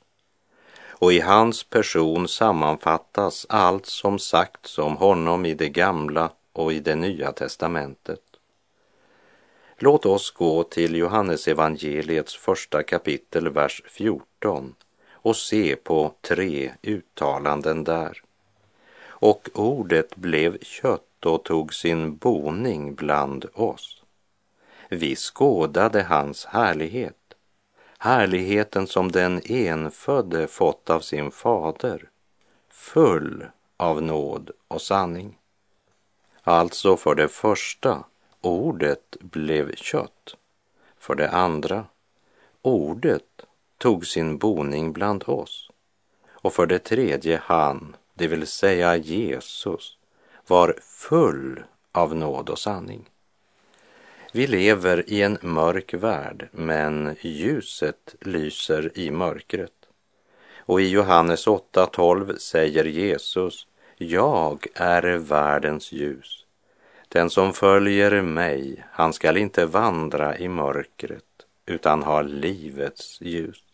Och 0.88 1.12
i 1.12 1.20
hans 1.20 1.64
person 1.64 2.28
sammanfattas 2.28 3.46
allt 3.48 3.86
som 3.86 4.18
sagts 4.18 4.78
om 4.78 4.96
honom 4.96 5.46
i 5.46 5.54
det 5.54 5.68
gamla 5.68 6.30
och 6.52 6.72
i 6.72 6.80
det 6.80 6.94
nya 6.94 7.32
testamentet. 7.32 8.20
Låt 9.78 10.06
oss 10.06 10.30
gå 10.30 10.62
till 10.62 10.94
Johannes 10.94 11.48
evangeliets 11.48 12.36
första 12.36 12.82
kapitel, 12.82 13.48
vers 13.48 13.82
14 13.86 14.74
och 15.12 15.36
se 15.36 15.76
på 15.76 16.14
tre 16.20 16.72
uttalanden 16.82 17.84
där. 17.84 18.22
Och 19.02 19.48
ordet 19.54 20.16
blev 20.16 20.58
kött 20.62 21.26
och 21.26 21.44
tog 21.44 21.74
sin 21.74 22.16
boning 22.16 22.94
bland 22.94 23.46
oss 23.54 23.99
vi 24.92 25.16
skådade 25.16 26.02
hans 26.02 26.44
härlighet, 26.44 27.34
härligheten 27.98 28.86
som 28.86 29.12
den 29.12 29.40
enfödde 29.44 30.46
fått 30.46 30.90
av 30.90 31.00
sin 31.00 31.30
fader, 31.30 32.08
full 32.68 33.46
av 33.76 34.02
nåd 34.02 34.50
och 34.68 34.82
sanning. 34.82 35.38
Alltså 36.42 36.96
för 36.96 37.14
det 37.14 37.28
första, 37.28 38.04
ordet 38.40 39.16
blev 39.20 39.74
kött. 39.74 40.36
För 40.98 41.14
det 41.14 41.30
andra, 41.30 41.84
ordet 42.62 43.46
tog 43.78 44.06
sin 44.06 44.38
boning 44.38 44.92
bland 44.92 45.24
oss. 45.26 45.70
Och 46.30 46.52
för 46.52 46.66
det 46.66 46.78
tredje, 46.78 47.40
han, 47.44 47.96
det 48.14 48.26
vill 48.26 48.46
säga 48.46 48.96
Jesus, 48.96 49.96
var 50.46 50.78
full 50.82 51.62
av 51.92 52.16
nåd 52.16 52.50
och 52.50 52.58
sanning. 52.58 53.09
Vi 54.32 54.46
lever 54.46 55.10
i 55.10 55.22
en 55.22 55.38
mörk 55.42 55.94
värld, 55.94 56.48
men 56.52 57.16
ljuset 57.20 58.14
lyser 58.20 58.98
i 58.98 59.10
mörkret. 59.10 59.72
Och 60.58 60.80
i 60.80 60.88
Johannes 60.88 61.46
8.12 61.46 62.36
säger 62.36 62.84
Jesus, 62.84 63.66
jag 63.96 64.66
är 64.74 65.02
världens 65.16 65.92
ljus. 65.92 66.44
Den 67.08 67.30
som 67.30 67.52
följer 67.52 68.22
mig, 68.22 68.84
han 68.90 69.12
skall 69.12 69.36
inte 69.36 69.66
vandra 69.66 70.38
i 70.38 70.48
mörkret, 70.48 71.46
utan 71.66 72.02
ha 72.02 72.22
livets 72.22 73.20
ljus. 73.20 73.64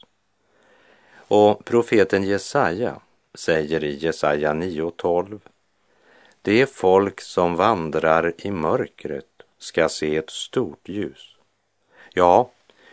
Och 1.29 1.65
profeten 1.65 2.23
Jesaja 2.23 3.01
säger 3.35 3.85
i 3.85 3.97
Jesaja 3.97 4.53
9.12, 4.53 5.41
det 6.43 6.71
folk 6.71 7.21
som 7.21 7.57
vandrar 7.57 8.33
i 8.39 8.51
mörkret 8.51 9.36
ska 9.59 9.89
se 9.89 10.17
ett 10.17 10.31
stort 10.31 10.89
ljus. 10.89 11.37
Ja, 12.15 12.51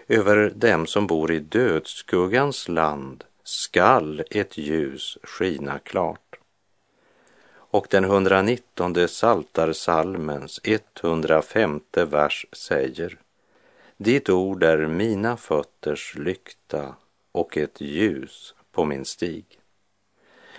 över 0.08 0.50
dem 0.56 0.88
som 0.88 1.08
bor 1.08 1.32
i 1.32 1.40
dödsskuggans 1.40 2.68
land 2.68 3.24
skall 3.44 4.24
ett 4.30 4.58
ljus 4.58 5.18
skina 5.24 5.80
klart. 5.80 6.40
Och 7.74 7.88
den 7.90 8.04
119 8.04 9.08
Saltarsalmens 9.08 10.60
105 10.64 11.82
vers 11.92 12.46
säger 12.52 13.18
Ditt 13.98 14.30
ord 14.30 14.64
är 14.64 14.88
mina 14.88 15.38
fötters 15.38 16.16
lykta 16.16 16.96
och 17.32 17.58
ett 17.58 17.82
ljus 17.82 18.56
på 18.72 18.86
min 18.86 19.06
stig. 19.06 19.46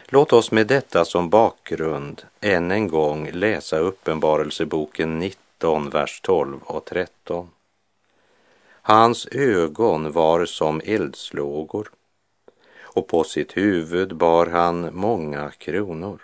Låt 0.06 0.32
oss 0.32 0.50
med 0.50 0.66
detta 0.66 1.04
som 1.04 1.30
bakgrund 1.30 2.22
än 2.40 2.70
en 2.70 2.88
gång 2.88 3.30
läsa 3.32 3.78
Uppenbarelseboken 3.78 5.18
19 5.18 5.43
19, 5.64 5.90
vers 5.90 6.20
12 6.20 6.62
och 6.62 6.84
13. 6.84 7.50
Hans 8.82 9.26
ögon 9.26 10.12
var 10.12 10.44
som 10.44 10.80
eldslågor 10.84 11.90
och 12.80 13.08
på 13.08 13.24
sitt 13.24 13.56
huvud 13.56 14.16
bar 14.16 14.46
han 14.46 14.90
många 14.92 15.50
kronor. 15.50 16.22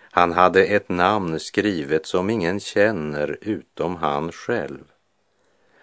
Han 0.00 0.32
hade 0.32 0.64
ett 0.64 0.88
namn 0.88 1.40
skrivet 1.40 2.06
som 2.06 2.30
ingen 2.30 2.60
känner 2.60 3.38
utom 3.40 3.96
han 3.96 4.32
själv. 4.32 4.84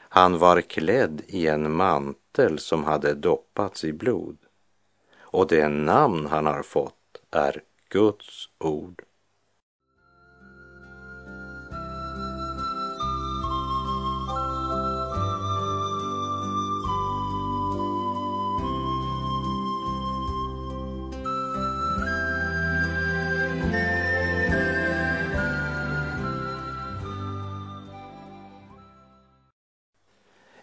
Han 0.09 0.37
var 0.37 0.61
klädd 0.61 1.21
i 1.27 1.47
en 1.47 1.71
mantel 1.71 2.59
som 2.59 2.83
hade 2.83 3.13
doppats 3.13 3.83
i 3.83 3.93
blod 3.93 4.37
och 5.19 5.47
det 5.47 5.67
namn 5.67 6.25
han 6.25 6.45
har 6.45 6.63
fått 6.63 7.21
är 7.31 7.61
Guds 7.89 8.49
ord. 8.57 9.03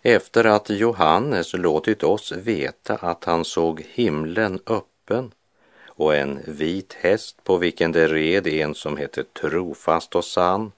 Efter 0.06 0.44
att 0.44 0.70
Johannes 0.70 1.54
låtit 1.54 2.02
oss 2.02 2.32
veta 2.32 2.94
att 2.94 3.24
han 3.24 3.44
såg 3.44 3.80
himlen 3.80 4.60
öppen 4.66 5.32
och 5.86 6.16
en 6.16 6.38
vit 6.46 6.92
häst 6.92 7.44
på 7.44 7.56
vilken 7.56 7.92
det 7.92 8.08
red 8.08 8.46
en 8.46 8.74
som 8.74 8.96
hette 8.96 9.24
trofast 9.24 10.14
och 10.14 10.24
sann, 10.24 10.72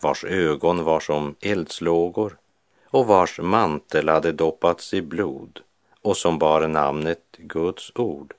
vars 0.00 0.24
ögon 0.24 0.84
var 0.84 1.00
som 1.00 1.34
eldslågor 1.40 2.36
och 2.84 3.06
vars 3.06 3.40
mantel 3.40 4.08
hade 4.08 4.32
doppats 4.32 4.94
i 4.94 5.02
blod 5.02 5.60
och 6.02 6.16
som 6.16 6.38
bar 6.38 6.68
namnet 6.68 7.22
Guds 7.36 7.92
ord, 7.94 8.34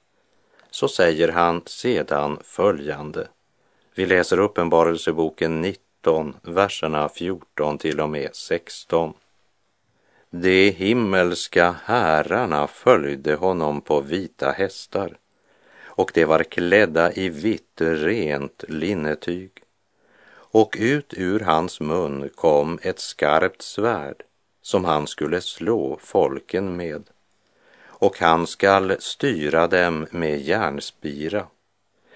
så 0.71 0.87
säger 0.87 1.27
han 1.27 1.61
sedan 1.65 2.39
följande. 2.43 3.27
Vi 3.95 4.05
läser 4.05 4.39
Uppenbarelseboken 4.39 5.61
19, 5.61 6.35
verserna 6.41 7.09
14 7.09 7.77
till 7.77 8.01
och 8.01 8.09
med 8.09 8.35
16. 8.35 9.13
De 10.35 10.69
himmelska 10.69 11.75
herrarna 11.85 12.67
följde 12.67 13.35
honom 13.35 13.81
på 13.81 14.01
vita 14.01 14.51
hästar 14.51 15.17
och 15.83 16.11
de 16.13 16.25
var 16.25 16.43
klädda 16.43 17.13
i 17.13 17.29
vitt 17.29 17.81
rent 17.81 18.63
linnetyg. 18.67 19.51
Och 20.33 20.75
ut 20.79 21.13
ur 21.17 21.39
hans 21.39 21.79
mun 21.79 22.29
kom 22.35 22.79
ett 22.81 22.99
skarpt 22.99 23.61
svärd 23.61 24.23
som 24.61 24.85
han 24.85 25.07
skulle 25.07 25.41
slå 25.41 25.97
folken 26.01 26.75
med. 26.75 27.03
Och 27.85 28.19
han 28.19 28.47
skall 28.47 28.95
styra 28.99 29.67
dem 29.67 30.07
med 30.11 30.41
järnspira. 30.41 31.47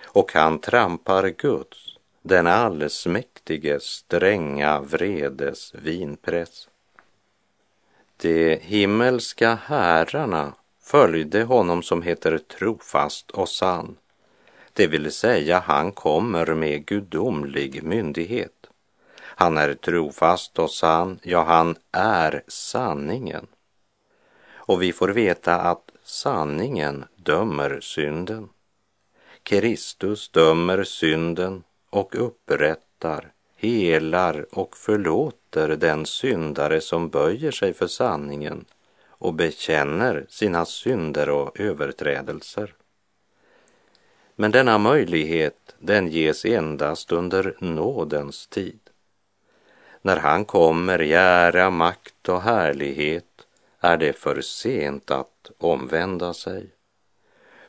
Och 0.05 0.33
han 0.33 0.59
trampar 0.59 1.27
Guds, 1.27 1.77
den 2.21 2.47
allsmäktige, 2.47 3.79
stränga 3.79 4.79
vredes 4.79 5.75
vinpress. 5.75 6.66
De 8.21 8.59
himmelska 8.61 9.57
herrarna 9.65 10.53
följde 10.81 11.43
honom 11.43 11.83
som 11.83 12.01
heter 12.01 12.37
trofast 12.37 13.31
och 13.31 13.49
sann. 13.49 13.97
Det 14.73 14.87
vill 14.87 15.11
säga, 15.11 15.59
han 15.59 15.91
kommer 15.91 16.53
med 16.53 16.85
gudomlig 16.85 17.83
myndighet. 17.83 18.67
Han 19.19 19.57
är 19.57 19.73
trofast 19.73 20.59
och 20.59 20.71
sann, 20.71 21.19
ja, 21.23 21.43
han 21.43 21.75
är 21.91 22.43
sanningen. 22.47 23.47
Och 24.53 24.81
vi 24.81 24.93
får 24.93 25.09
veta 25.09 25.55
att 25.55 25.91
sanningen 26.03 27.05
dömer 27.15 27.79
synden. 27.81 28.49
Kristus 29.43 30.29
dömer 30.29 30.83
synden 30.83 31.63
och 31.89 32.15
upprättar 32.25 33.31
helar 33.57 34.45
och 34.51 34.77
förlåter 34.77 35.46
den 35.65 36.05
syndare 36.05 36.81
som 36.81 37.09
böjer 37.09 37.51
sig 37.51 37.73
för 37.73 37.87
sanningen 37.87 38.65
och 39.07 39.33
bekänner 39.33 40.25
sina 40.29 40.65
synder 40.65 41.29
och 41.29 41.59
överträdelser. 41.59 42.73
Men 44.35 44.51
denna 44.51 44.77
möjlighet 44.77 45.75
den 45.79 46.07
ges 46.07 46.45
endast 46.45 47.11
under 47.11 47.55
nådens 47.59 48.47
tid. 48.47 48.79
När 50.01 50.17
han 50.17 50.45
kommer 50.45 51.01
i 51.01 51.13
ära, 51.13 51.69
makt 51.69 52.29
och 52.29 52.41
härlighet 52.41 53.25
är 53.79 53.97
det 53.97 54.13
för 54.13 54.41
sent 54.41 55.11
att 55.11 55.51
omvända 55.57 56.33
sig. 56.33 56.69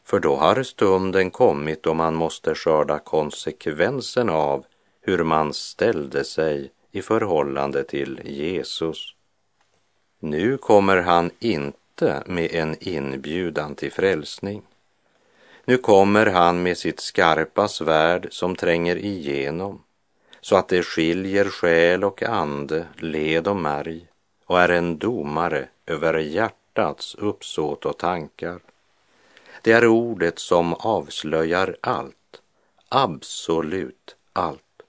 För 0.04 0.20
då 0.20 0.36
har 0.36 0.62
stunden 0.62 1.30
kommit 1.30 1.82
då 1.82 1.94
man 1.94 2.14
måste 2.14 2.54
skörda 2.54 2.98
konsekvensen 2.98 4.28
av 4.28 4.64
hur 5.00 5.24
man 5.24 5.54
ställde 5.54 6.24
sig 6.24 6.70
i 6.92 7.02
förhållande 7.02 7.84
till 7.84 8.20
Jesus. 8.24 9.14
Nu 10.18 10.56
kommer 10.56 10.96
han 10.96 11.30
inte 11.38 12.22
med 12.26 12.54
en 12.54 12.76
inbjudan 12.80 13.74
till 13.74 13.92
frälsning. 13.92 14.62
Nu 15.64 15.78
kommer 15.78 16.26
han 16.26 16.62
med 16.62 16.78
sitt 16.78 17.00
skarpa 17.00 17.68
svärd 17.68 18.28
som 18.30 18.56
tränger 18.56 18.96
igenom 18.96 19.82
så 20.40 20.56
att 20.56 20.68
det 20.68 20.82
skiljer 20.82 21.44
själ 21.44 22.04
och 22.04 22.22
ande, 22.22 22.86
led 22.96 23.48
och 23.48 23.56
märg 23.56 24.06
och 24.46 24.60
är 24.60 24.68
en 24.68 24.98
domare 24.98 25.68
över 25.86 26.18
hjärtats 26.18 27.14
uppsåt 27.14 27.86
och 27.86 27.98
tankar. 27.98 28.60
Det 29.62 29.72
är 29.72 29.86
ordet 29.86 30.38
som 30.38 30.74
avslöjar 30.74 31.76
allt, 31.80 32.40
absolut 32.88 34.16
allt. 34.32 34.82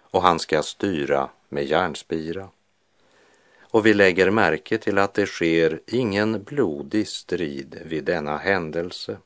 Och 0.00 0.22
han 0.22 0.38
ska 0.38 0.62
styra 0.62 1.28
med 1.50 1.64
järnspira. 1.64 2.48
Och 3.60 3.86
vi 3.86 3.94
lägger 3.94 4.30
märke 4.30 4.78
till 4.78 4.98
att 4.98 5.14
det 5.14 5.26
sker 5.26 5.80
ingen 5.86 6.42
blodig 6.42 7.08
strid 7.08 7.82
vid 7.84 8.04
denna 8.04 8.36
händelse. 8.36 9.18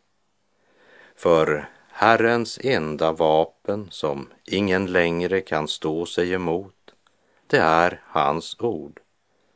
För 1.16 1.68
Herrens 1.88 2.58
enda 2.62 3.12
vapen 3.12 3.88
som 3.90 4.28
ingen 4.46 4.86
längre 4.86 5.40
kan 5.40 5.68
stå 5.68 6.06
sig 6.06 6.32
emot, 6.32 6.94
det 7.46 7.58
är 7.58 8.02
hans 8.06 8.56
ord, 8.60 9.00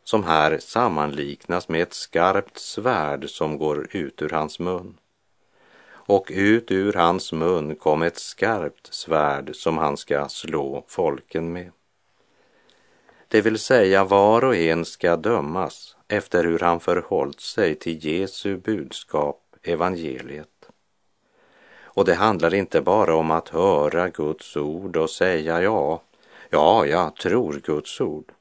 som 0.05 0.25
här 0.25 0.59
sammanliknas 0.59 1.69
med 1.69 1.83
ett 1.83 1.95
skarpt 1.95 2.59
svärd 2.59 3.31
som 3.31 3.59
går 3.59 3.97
ut 3.97 4.23
ur 4.23 4.29
hans 4.31 4.59
mun. 4.59 4.99
Och 5.91 6.31
ut 6.35 6.71
ur 6.71 6.93
hans 6.93 7.33
mun 7.33 7.77
kom 7.77 8.03
ett 8.03 8.19
skarpt 8.19 8.95
svärd 8.95 9.57
som 9.57 9.79
han 9.79 9.97
ska 9.97 10.29
slå 10.29 10.85
folken 10.89 11.53
med. 11.53 11.71
Det 13.31 13.41
vill 13.41 13.59
säga 13.59 14.05
var 14.05 14.45
och 14.45 14.57
en 14.57 14.85
ska 14.85 15.17
dömas 15.17 15.97
efter 16.09 16.45
hur 16.45 16.59
han 16.59 16.81
förhållit 16.81 17.41
sig 17.41 17.75
till 17.75 18.05
Jesu 18.05 18.57
budskap, 18.57 19.43
evangeliet. 19.63 20.71
Och 21.81 22.05
det 22.05 22.15
handlar 22.15 22.55
inte 22.55 22.81
bara 22.81 23.15
om 23.15 23.31
att 23.31 23.49
höra 23.49 24.09
Guds 24.09 24.57
ord 24.57 24.97
och 24.97 25.11
säga 25.11 25.63
ja, 25.63 26.03
ja, 26.51 26.87
jag 26.87 27.17
tror 27.17 27.61
Guds 27.65 28.01
ord. 28.01 28.33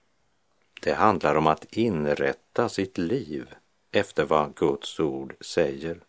Det 0.81 0.93
handlar 0.93 1.35
om 1.35 1.47
att 1.47 1.65
inrätta 1.71 2.69
sitt 2.69 2.97
liv 2.97 3.55
efter 3.91 4.25
vad 4.25 4.55
Guds 4.55 4.99
ord 4.99 5.35
säger. 5.41 5.99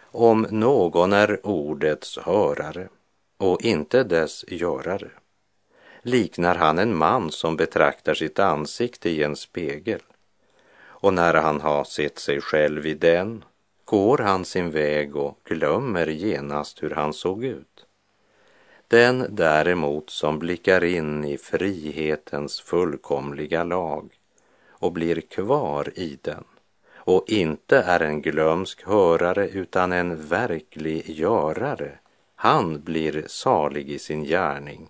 Om 0.00 0.46
någon 0.50 1.12
är 1.12 1.46
ordets 1.46 2.18
hörare 2.18 2.88
och 3.36 3.62
inte 3.62 4.04
dess 4.04 4.44
görare 4.48 5.10
liknar 6.06 6.54
han 6.54 6.78
en 6.78 6.96
man 6.96 7.30
som 7.30 7.56
betraktar 7.56 8.14
sitt 8.14 8.38
ansikte 8.38 9.10
i 9.10 9.22
en 9.22 9.36
spegel 9.36 10.00
och 10.84 11.14
när 11.14 11.34
han 11.34 11.60
har 11.60 11.84
sett 11.84 12.18
sig 12.18 12.40
själv 12.40 12.86
i 12.86 12.94
den 12.94 13.44
går 13.84 14.18
han 14.18 14.44
sin 14.44 14.70
väg 14.70 15.16
och 15.16 15.38
glömmer 15.44 16.06
genast 16.06 16.82
hur 16.82 16.90
han 16.90 17.12
såg 17.12 17.44
ut. 17.44 17.86
Den 18.88 19.26
däremot 19.30 20.10
som 20.10 20.38
blickar 20.38 20.84
in 20.84 21.24
i 21.24 21.38
frihetens 21.38 22.60
fullkomliga 22.60 23.64
lag 23.64 24.10
och 24.68 24.92
blir 24.92 25.20
kvar 25.20 25.92
i 25.94 26.18
den 26.22 26.44
och 26.94 27.24
inte 27.28 27.78
är 27.78 28.00
en 28.00 28.22
glömsk 28.22 28.86
hörare 28.86 29.48
utan 29.48 29.92
en 29.92 30.26
verklig 30.28 31.10
görare, 31.10 31.98
han 32.34 32.80
blir 32.80 33.24
salig 33.26 33.90
i 33.90 33.98
sin 33.98 34.24
gärning, 34.24 34.88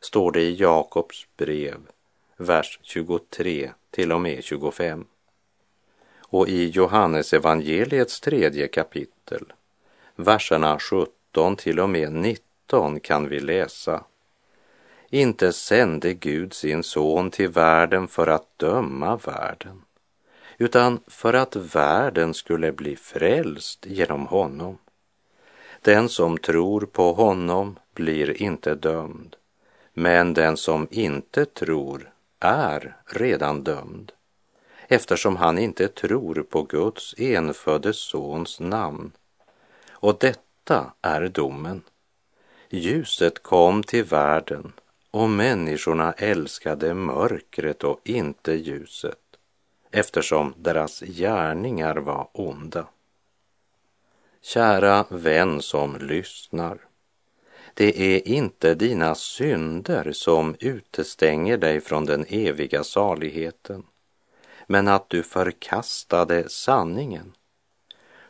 står 0.00 0.32
det 0.32 0.40
i 0.40 0.54
Jakobs 0.54 1.26
brev, 1.36 1.80
vers 2.36 2.78
23 2.82 3.70
till 3.90 4.12
och 4.12 4.20
med 4.20 4.44
25. 4.44 5.06
Och 6.20 6.48
i 6.48 6.68
Johannes 6.68 7.32
evangeliets 7.32 8.20
tredje 8.20 8.68
kapitel, 8.68 9.52
verserna 10.16 10.78
17 10.78 11.56
till 11.56 11.80
och 11.80 11.88
med 11.88 12.12
19 12.12 13.00
kan 13.00 13.28
vi 13.28 13.40
läsa. 13.40 14.04
Inte 15.10 15.52
sände 15.52 16.14
Gud 16.14 16.54
sin 16.54 16.82
son 16.82 17.30
till 17.30 17.48
världen 17.48 18.08
för 18.08 18.26
att 18.26 18.58
döma 18.58 19.16
världen, 19.16 19.82
utan 20.58 21.00
för 21.06 21.34
att 21.34 21.56
världen 21.56 22.34
skulle 22.34 22.72
bli 22.72 22.96
frälst 22.96 23.86
genom 23.86 24.26
honom. 24.26 24.78
Den 25.82 26.08
som 26.08 26.38
tror 26.38 26.80
på 26.80 27.12
honom 27.12 27.78
blir 27.94 28.42
inte 28.42 28.74
dömd, 28.74 29.36
men 29.98 30.34
den 30.34 30.56
som 30.56 30.88
inte 30.90 31.44
tror 31.44 32.12
är 32.40 32.96
redan 33.06 33.64
dömd 33.64 34.12
eftersom 34.88 35.36
han 35.36 35.58
inte 35.58 35.88
tror 35.88 36.42
på 36.42 36.62
Guds 36.62 37.14
enfödde 37.18 37.92
sons 37.92 38.60
namn. 38.60 39.12
Och 39.90 40.18
detta 40.20 40.92
är 41.02 41.28
domen. 41.28 41.82
Ljuset 42.70 43.42
kom 43.42 43.82
till 43.82 44.04
världen 44.04 44.72
och 45.10 45.30
människorna 45.30 46.12
älskade 46.12 46.94
mörkret 46.94 47.84
och 47.84 48.00
inte 48.04 48.52
ljuset 48.52 49.18
eftersom 49.90 50.54
deras 50.56 51.00
gärningar 51.00 51.96
var 51.96 52.28
onda. 52.32 52.86
Kära 54.42 55.04
vän 55.10 55.62
som 55.62 55.96
lyssnar. 55.96 56.87
Det 57.78 58.00
är 58.00 58.28
inte 58.28 58.74
dina 58.74 59.14
synder 59.14 60.12
som 60.12 60.56
utestänger 60.60 61.56
dig 61.56 61.80
från 61.80 62.04
den 62.04 62.26
eviga 62.28 62.84
saligheten 62.84 63.84
men 64.66 64.88
att 64.88 65.10
du 65.10 65.22
förkastade 65.22 66.48
sanningen. 66.48 67.32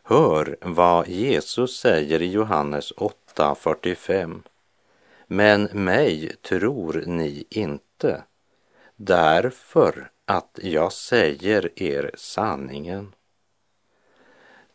Hör 0.02 0.56
vad 0.60 1.08
Jesus 1.08 1.76
säger 1.76 2.22
i 2.22 2.32
Johannes 2.32 2.92
8.45. 2.92 4.42
Men 5.26 5.62
mig 5.64 6.36
tror 6.42 7.02
ni 7.06 7.44
inte, 7.50 8.22
därför 8.96 10.10
att 10.24 10.58
jag 10.62 10.92
säger 10.92 11.82
er 11.82 12.10
sanningen. 12.14 13.14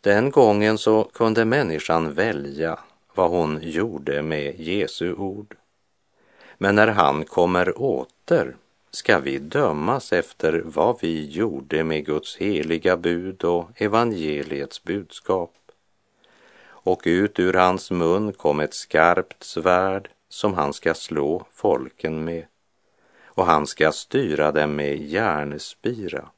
Den 0.01 0.31
gången 0.31 0.77
så 0.77 1.03
kunde 1.03 1.45
människan 1.45 2.13
välja 2.13 2.79
vad 3.15 3.29
hon 3.29 3.59
gjorde 3.61 4.21
med 4.21 4.59
Jesu 4.59 5.13
ord. 5.13 5.55
Men 6.57 6.75
när 6.75 6.87
han 6.87 7.25
kommer 7.25 7.81
åter 7.81 8.55
ska 8.91 9.19
vi 9.19 9.39
dömas 9.39 10.13
efter 10.13 10.61
vad 10.65 10.97
vi 11.01 11.25
gjorde 11.25 11.83
med 11.83 12.05
Guds 12.05 12.37
heliga 12.37 12.97
bud 12.97 13.43
och 13.43 13.81
evangeliets 13.81 14.83
budskap. 14.83 15.53
Och 16.65 17.01
ut 17.05 17.39
ur 17.39 17.53
hans 17.53 17.91
mun 17.91 18.33
kom 18.33 18.59
ett 18.59 18.73
skarpt 18.73 19.43
svärd 19.43 20.09
som 20.29 20.53
han 20.53 20.73
ska 20.73 20.93
slå 20.93 21.45
folken 21.53 22.23
med 22.23 22.45
och 23.35 23.45
han 23.45 23.67
ska 23.67 23.91
styra 23.91 24.51
dem 24.51 24.75
med 24.75 25.01
järnspira 25.01 26.29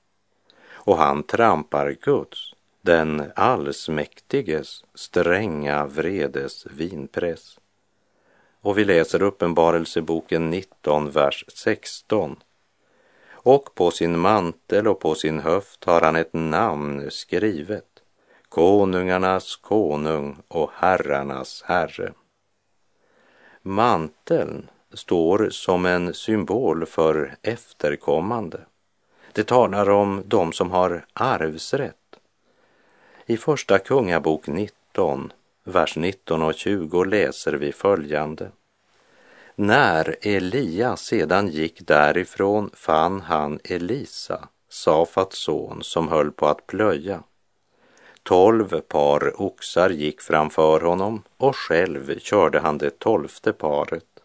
och 0.71 0.97
han 0.97 1.23
trampar 1.23 1.95
Guds, 2.01 2.54
den 2.85 3.31
allsmäktiges 3.35 4.83
stränga 4.93 5.85
vredes 5.85 6.65
vinpress. 6.65 7.59
Och 8.61 8.77
vi 8.77 8.85
läser 8.85 9.21
Uppenbarelseboken 9.21 10.49
19, 10.49 11.11
vers 11.11 11.45
16 11.47 12.35
och 13.31 13.75
på 13.75 13.91
sin 13.91 14.19
mantel 14.19 14.87
och 14.87 14.99
på 14.99 15.15
sin 15.15 15.39
höft 15.39 15.83
har 15.83 16.01
han 16.01 16.15
ett 16.15 16.33
namn 16.33 17.11
skrivet, 17.11 18.03
konungarnas 18.49 19.55
konung 19.55 20.37
och 20.47 20.71
herrarnas 20.73 21.63
herre. 21.65 22.13
Manteln 23.61 24.69
står 24.93 25.49
som 25.49 25.85
en 25.85 26.13
symbol 26.13 26.85
för 26.85 27.35
efterkommande. 27.41 28.59
Det 29.33 29.43
talar 29.43 29.89
om 29.89 30.23
de 30.25 30.51
som 30.51 30.71
har 30.71 31.05
arvsrätt. 31.13 32.04
I 33.27 33.37
Första 33.37 33.79
Kungabok 33.79 34.47
19, 34.47 35.33
vers 35.63 35.95
19 35.95 36.41
och 36.41 36.53
20 36.53 37.03
läser 37.03 37.53
vi 37.53 37.71
följande. 37.71 38.51
När 39.55 40.15
Elia 40.21 40.97
sedan 40.97 41.47
gick 41.47 41.87
därifrån 41.87 42.69
fann 42.73 43.21
han 43.21 43.59
Elisa 43.63 44.47
Safats 44.69 45.37
son 45.37 45.83
som 45.83 46.07
höll 46.07 46.31
på 46.31 46.47
att 46.47 46.67
plöja. 46.67 47.23
Tolv 48.23 48.81
par 48.81 49.41
oxar 49.41 49.89
gick 49.89 50.21
framför 50.21 50.81
honom 50.81 51.23
och 51.37 51.55
själv 51.55 52.19
körde 52.19 52.59
han 52.59 52.77
det 52.77 52.99
tolfte 52.99 53.53
paret. 53.53 54.19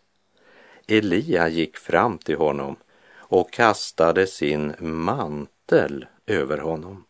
Elia 0.88 1.48
gick 1.48 1.76
fram 1.76 2.18
till 2.18 2.36
honom 2.36 2.76
och 3.16 3.52
kastade 3.52 4.26
sin 4.26 4.74
mantel 4.78 6.06
över 6.26 6.58
honom. 6.58 7.04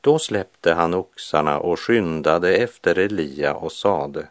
Då 0.00 0.18
släppte 0.18 0.72
han 0.72 0.94
oxarna 0.94 1.58
och 1.58 1.80
skyndade 1.80 2.54
efter 2.56 2.98
Elia 2.98 3.54
och 3.54 3.72
sade 3.72 4.28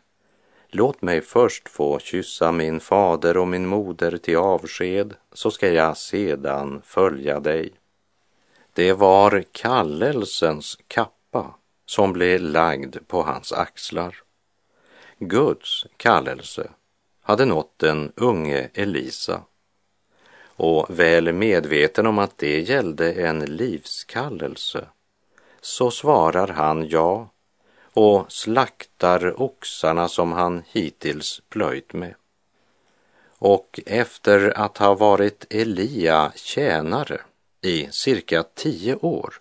Låt 0.71 1.01
mig 1.01 1.21
först 1.21 1.69
få 1.69 1.99
kyssa 1.99 2.51
min 2.51 2.79
fader 2.79 3.37
och 3.37 3.47
min 3.47 3.67
moder 3.67 4.17
till 4.17 4.37
avsked, 4.37 5.13
så 5.33 5.51
ska 5.51 5.73
jag 5.73 5.97
sedan 5.97 6.81
följa 6.85 7.39
dig. 7.39 7.73
Det 8.73 8.93
var 8.93 9.43
kallelsens 9.51 10.79
kappa 10.87 11.55
som 11.85 12.13
blev 12.13 12.41
lagd 12.41 12.97
på 13.07 13.23
hans 13.23 13.53
axlar. 13.53 14.15
Guds 15.19 15.85
kallelse 15.97 16.69
hade 17.21 17.45
nått 17.45 17.79
den 17.79 18.11
unge 18.15 18.69
Elisa 18.73 19.41
och 20.43 20.85
väl 20.89 21.33
medveten 21.33 22.07
om 22.07 22.19
att 22.19 22.37
det 22.37 22.59
gällde 22.59 23.13
en 23.13 23.39
livskallelse 23.39 24.87
så 25.61 25.91
svarar 25.91 26.47
han 26.47 26.87
ja 26.89 27.29
och 27.93 28.31
slaktar 28.31 29.41
oxarna 29.41 30.07
som 30.07 30.31
han 30.31 30.63
hittills 30.67 31.41
plöjt 31.49 31.93
med. 31.93 32.13
Och 33.39 33.79
efter 33.85 34.57
att 34.57 34.77
ha 34.77 34.95
varit 34.95 35.45
Elia 35.49 36.31
tjänare 36.35 37.21
i 37.61 37.87
cirka 37.91 38.43
tio 38.43 38.95
år 38.95 39.33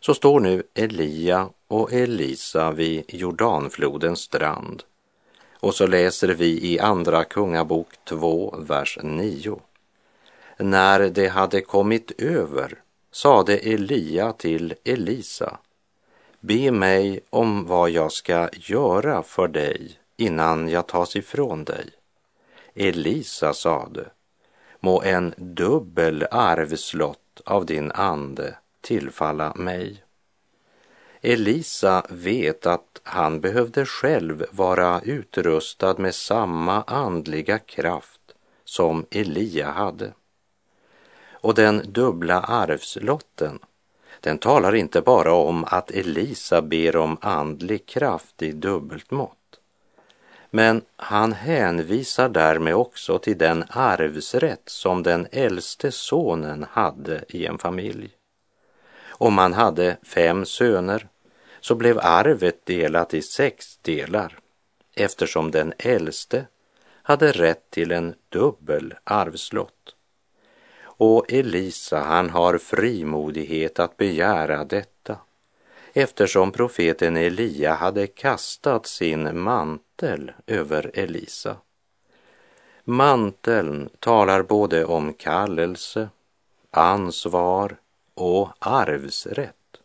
så 0.00 0.14
står 0.14 0.40
nu 0.40 0.62
Elia 0.74 1.48
och 1.68 1.92
Elisa 1.92 2.70
vid 2.70 3.04
Jordanflodens 3.08 4.20
strand. 4.20 4.82
Och 5.60 5.74
så 5.74 5.86
läser 5.86 6.28
vi 6.28 6.72
i 6.72 6.78
Andra 6.78 7.24
Kungabok 7.24 7.88
2, 8.04 8.54
vers 8.58 8.98
9. 9.02 9.60
När 10.58 11.00
det 11.00 11.28
hade 11.28 11.60
kommit 11.60 12.20
över 12.20 12.82
sade 13.12 13.58
Elia 13.58 14.32
till 14.32 14.74
Elisa 14.84 15.58
Be 16.40 16.70
mig 16.70 17.20
om 17.30 17.66
vad 17.66 17.90
jag 17.90 18.12
ska 18.12 18.48
göra 18.52 19.22
för 19.22 19.48
dig 19.48 19.98
innan 20.16 20.68
jag 20.68 20.86
tas 20.86 21.16
ifrån 21.16 21.64
dig. 21.64 21.90
Elisa 22.74 23.54
sade, 23.54 24.10
må 24.80 25.02
en 25.02 25.34
dubbel 25.36 26.26
arvslott 26.30 27.40
av 27.44 27.66
din 27.66 27.92
ande 27.92 28.56
tillfalla 28.80 29.54
mig. 29.54 30.04
Elisa 31.20 32.06
vet 32.08 32.66
att 32.66 33.00
han 33.02 33.40
behövde 33.40 33.86
själv 33.86 34.46
vara 34.50 35.00
utrustad 35.00 35.94
med 35.98 36.14
samma 36.14 36.82
andliga 36.82 37.58
kraft 37.58 38.20
som 38.64 39.06
Elia 39.10 39.70
hade. 39.70 40.12
Och 41.40 41.54
den 41.54 41.82
dubbla 41.92 42.40
arvslotten 42.40 43.58
den 44.20 44.38
talar 44.38 44.74
inte 44.74 45.00
bara 45.00 45.32
om 45.32 45.64
att 45.64 45.90
Elisa 45.90 46.62
ber 46.62 46.96
om 46.96 47.18
andlig 47.20 47.86
kraft 47.86 48.42
i 48.42 48.52
dubbelt 48.52 49.10
mått. 49.10 49.36
Men 50.50 50.82
han 50.96 51.32
hänvisar 51.32 52.28
därmed 52.28 52.74
också 52.74 53.18
till 53.18 53.38
den 53.38 53.64
arvsrätt 53.68 54.62
som 54.64 55.02
den 55.02 55.26
äldste 55.32 55.92
sonen 55.92 56.66
hade 56.70 57.24
i 57.28 57.46
en 57.46 57.58
familj. 57.58 58.10
Om 59.08 59.34
man 59.34 59.52
hade 59.52 59.96
fem 60.02 60.44
söner 60.44 61.08
så 61.60 61.74
blev 61.74 61.98
arvet 61.98 62.66
delat 62.66 63.14
i 63.14 63.22
sex 63.22 63.76
delar 63.82 64.38
eftersom 64.94 65.50
den 65.50 65.72
äldste 65.78 66.46
hade 67.02 67.32
rätt 67.32 67.70
till 67.70 67.92
en 67.92 68.14
dubbel 68.28 68.94
arvslott. 69.04 69.94
Och 71.02 71.32
Elisa, 71.32 71.98
han 71.98 72.30
har 72.30 72.58
frimodighet 72.58 73.78
att 73.78 73.96
begära 73.96 74.64
detta 74.64 75.16
eftersom 75.92 76.52
profeten 76.52 77.16
Elia 77.16 77.74
hade 77.74 78.06
kastat 78.06 78.86
sin 78.86 79.40
mantel 79.40 80.32
över 80.46 80.90
Elisa. 80.94 81.56
Manteln 82.84 83.88
talar 83.98 84.42
både 84.42 84.84
om 84.84 85.12
kallelse, 85.12 86.08
ansvar 86.70 87.76
och 88.14 88.48
arvsrätt. 88.58 89.76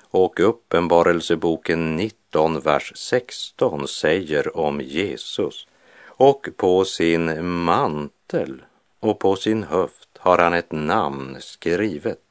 Och 0.00 0.40
Uppenbarelseboken 0.40 1.96
19, 1.96 2.60
vers 2.60 2.92
16 2.96 3.88
säger 3.88 4.56
om 4.56 4.80
Jesus 4.80 5.66
och 6.06 6.48
på 6.56 6.84
sin 6.84 7.46
mantel 7.46 8.62
och 9.00 9.18
på 9.18 9.36
sin 9.36 9.62
höft 9.62 9.97
har 10.18 10.38
han 10.38 10.54
ett 10.54 10.72
namn 10.72 11.36
skrivet, 11.40 12.22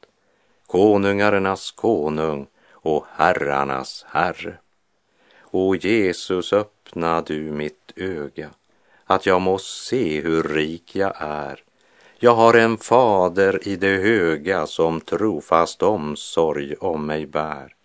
konungarnas 0.67 1.71
konung 1.71 2.47
och 2.71 3.05
herrarnas 3.15 4.05
herre. 4.09 4.57
O 5.51 5.75
Jesus, 5.75 6.53
öppna 6.53 7.21
du 7.21 7.39
mitt 7.39 7.91
öga, 7.95 8.49
att 9.05 9.25
jag 9.25 9.41
må 9.41 9.57
se 9.57 10.21
hur 10.21 10.43
rik 10.43 10.95
jag 10.95 11.13
är. 11.19 11.63
Jag 12.19 12.35
har 12.35 12.53
en 12.53 12.77
fader 12.77 13.67
i 13.67 13.75
det 13.75 13.97
höga 13.97 14.67
som 14.67 15.01
trofast 15.01 15.83
omsorg 15.83 16.75
om 16.75 17.05
mig 17.05 17.25
bär. 17.25 17.75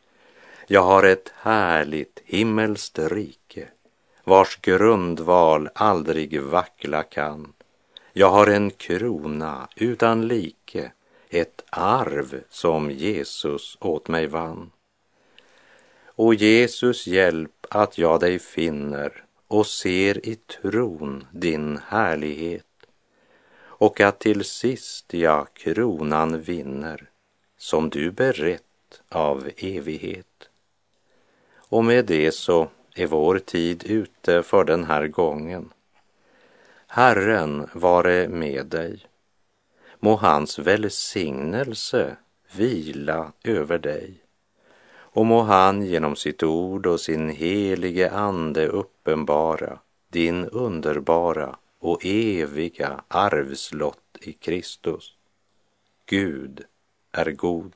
Jag 0.67 0.83
har 0.83 1.03
ett 1.03 1.33
härligt 1.37 2.23
himmelskt 2.25 2.99
rike 2.99 3.69
vars 4.25 4.59
grundval 4.61 5.69
aldrig 5.75 6.43
vackla 6.43 7.03
kan. 7.03 7.53
Jag 8.13 8.31
har 8.31 8.47
en 8.47 8.71
krona 8.71 9.69
utan 9.77 10.29
like, 10.29 10.93
ett 11.29 11.65
arv 11.71 12.45
som 12.49 12.91
Jesus 12.91 13.77
åt 13.81 14.09
mig 14.09 14.27
vann. 14.27 14.71
O 16.17 16.35
Jesus, 16.35 17.07
hjälp 17.07 17.67
att 17.71 17.99
jag 17.99 18.21
dig 18.21 18.39
finner 18.39 19.25
och 19.49 19.67
ser 19.67 20.27
i 20.27 20.35
tron 20.35 21.27
din 21.33 21.81
härlighet 21.87 22.67
och 23.83 24.01
att 24.01 24.19
till 24.19 24.45
sist 24.45 25.15
jag 25.15 25.55
kronan 25.55 26.41
vinner 26.41 27.11
som 27.57 27.91
du 27.91 28.11
berett 28.11 29.03
av 29.09 29.51
evighet. 29.57 30.49
Och 31.57 31.85
med 31.85 32.05
det 32.05 32.33
så 32.33 32.69
är 32.95 33.07
vår 33.07 33.39
tid 33.39 33.85
ute 33.85 34.43
för 34.43 34.65
den 34.65 34.85
här 34.85 35.07
gången. 35.07 35.73
Herren 36.95 37.69
vare 37.75 38.29
med 38.29 38.67
dig. 38.67 39.07
Må 40.01 40.17
hans 40.17 40.59
välsignelse 40.59 42.17
vila 42.57 43.33
över 43.45 43.79
dig 43.79 44.25
och 44.93 45.27
må 45.27 45.43
han 45.43 45.87
genom 45.87 46.17
sitt 46.17 46.43
ord 46.43 46.87
och 46.87 47.01
sin 47.01 47.29
helige 47.29 48.11
ande 48.11 48.69
uppenbara 48.69 49.79
din 50.09 50.45
underbara 50.45 51.57
och 51.79 52.05
eviga 52.05 53.05
arvslott 53.09 54.19
i 54.21 54.33
Kristus. 54.33 55.15
Gud 56.07 56.65
är 57.13 57.31
god. 57.31 57.73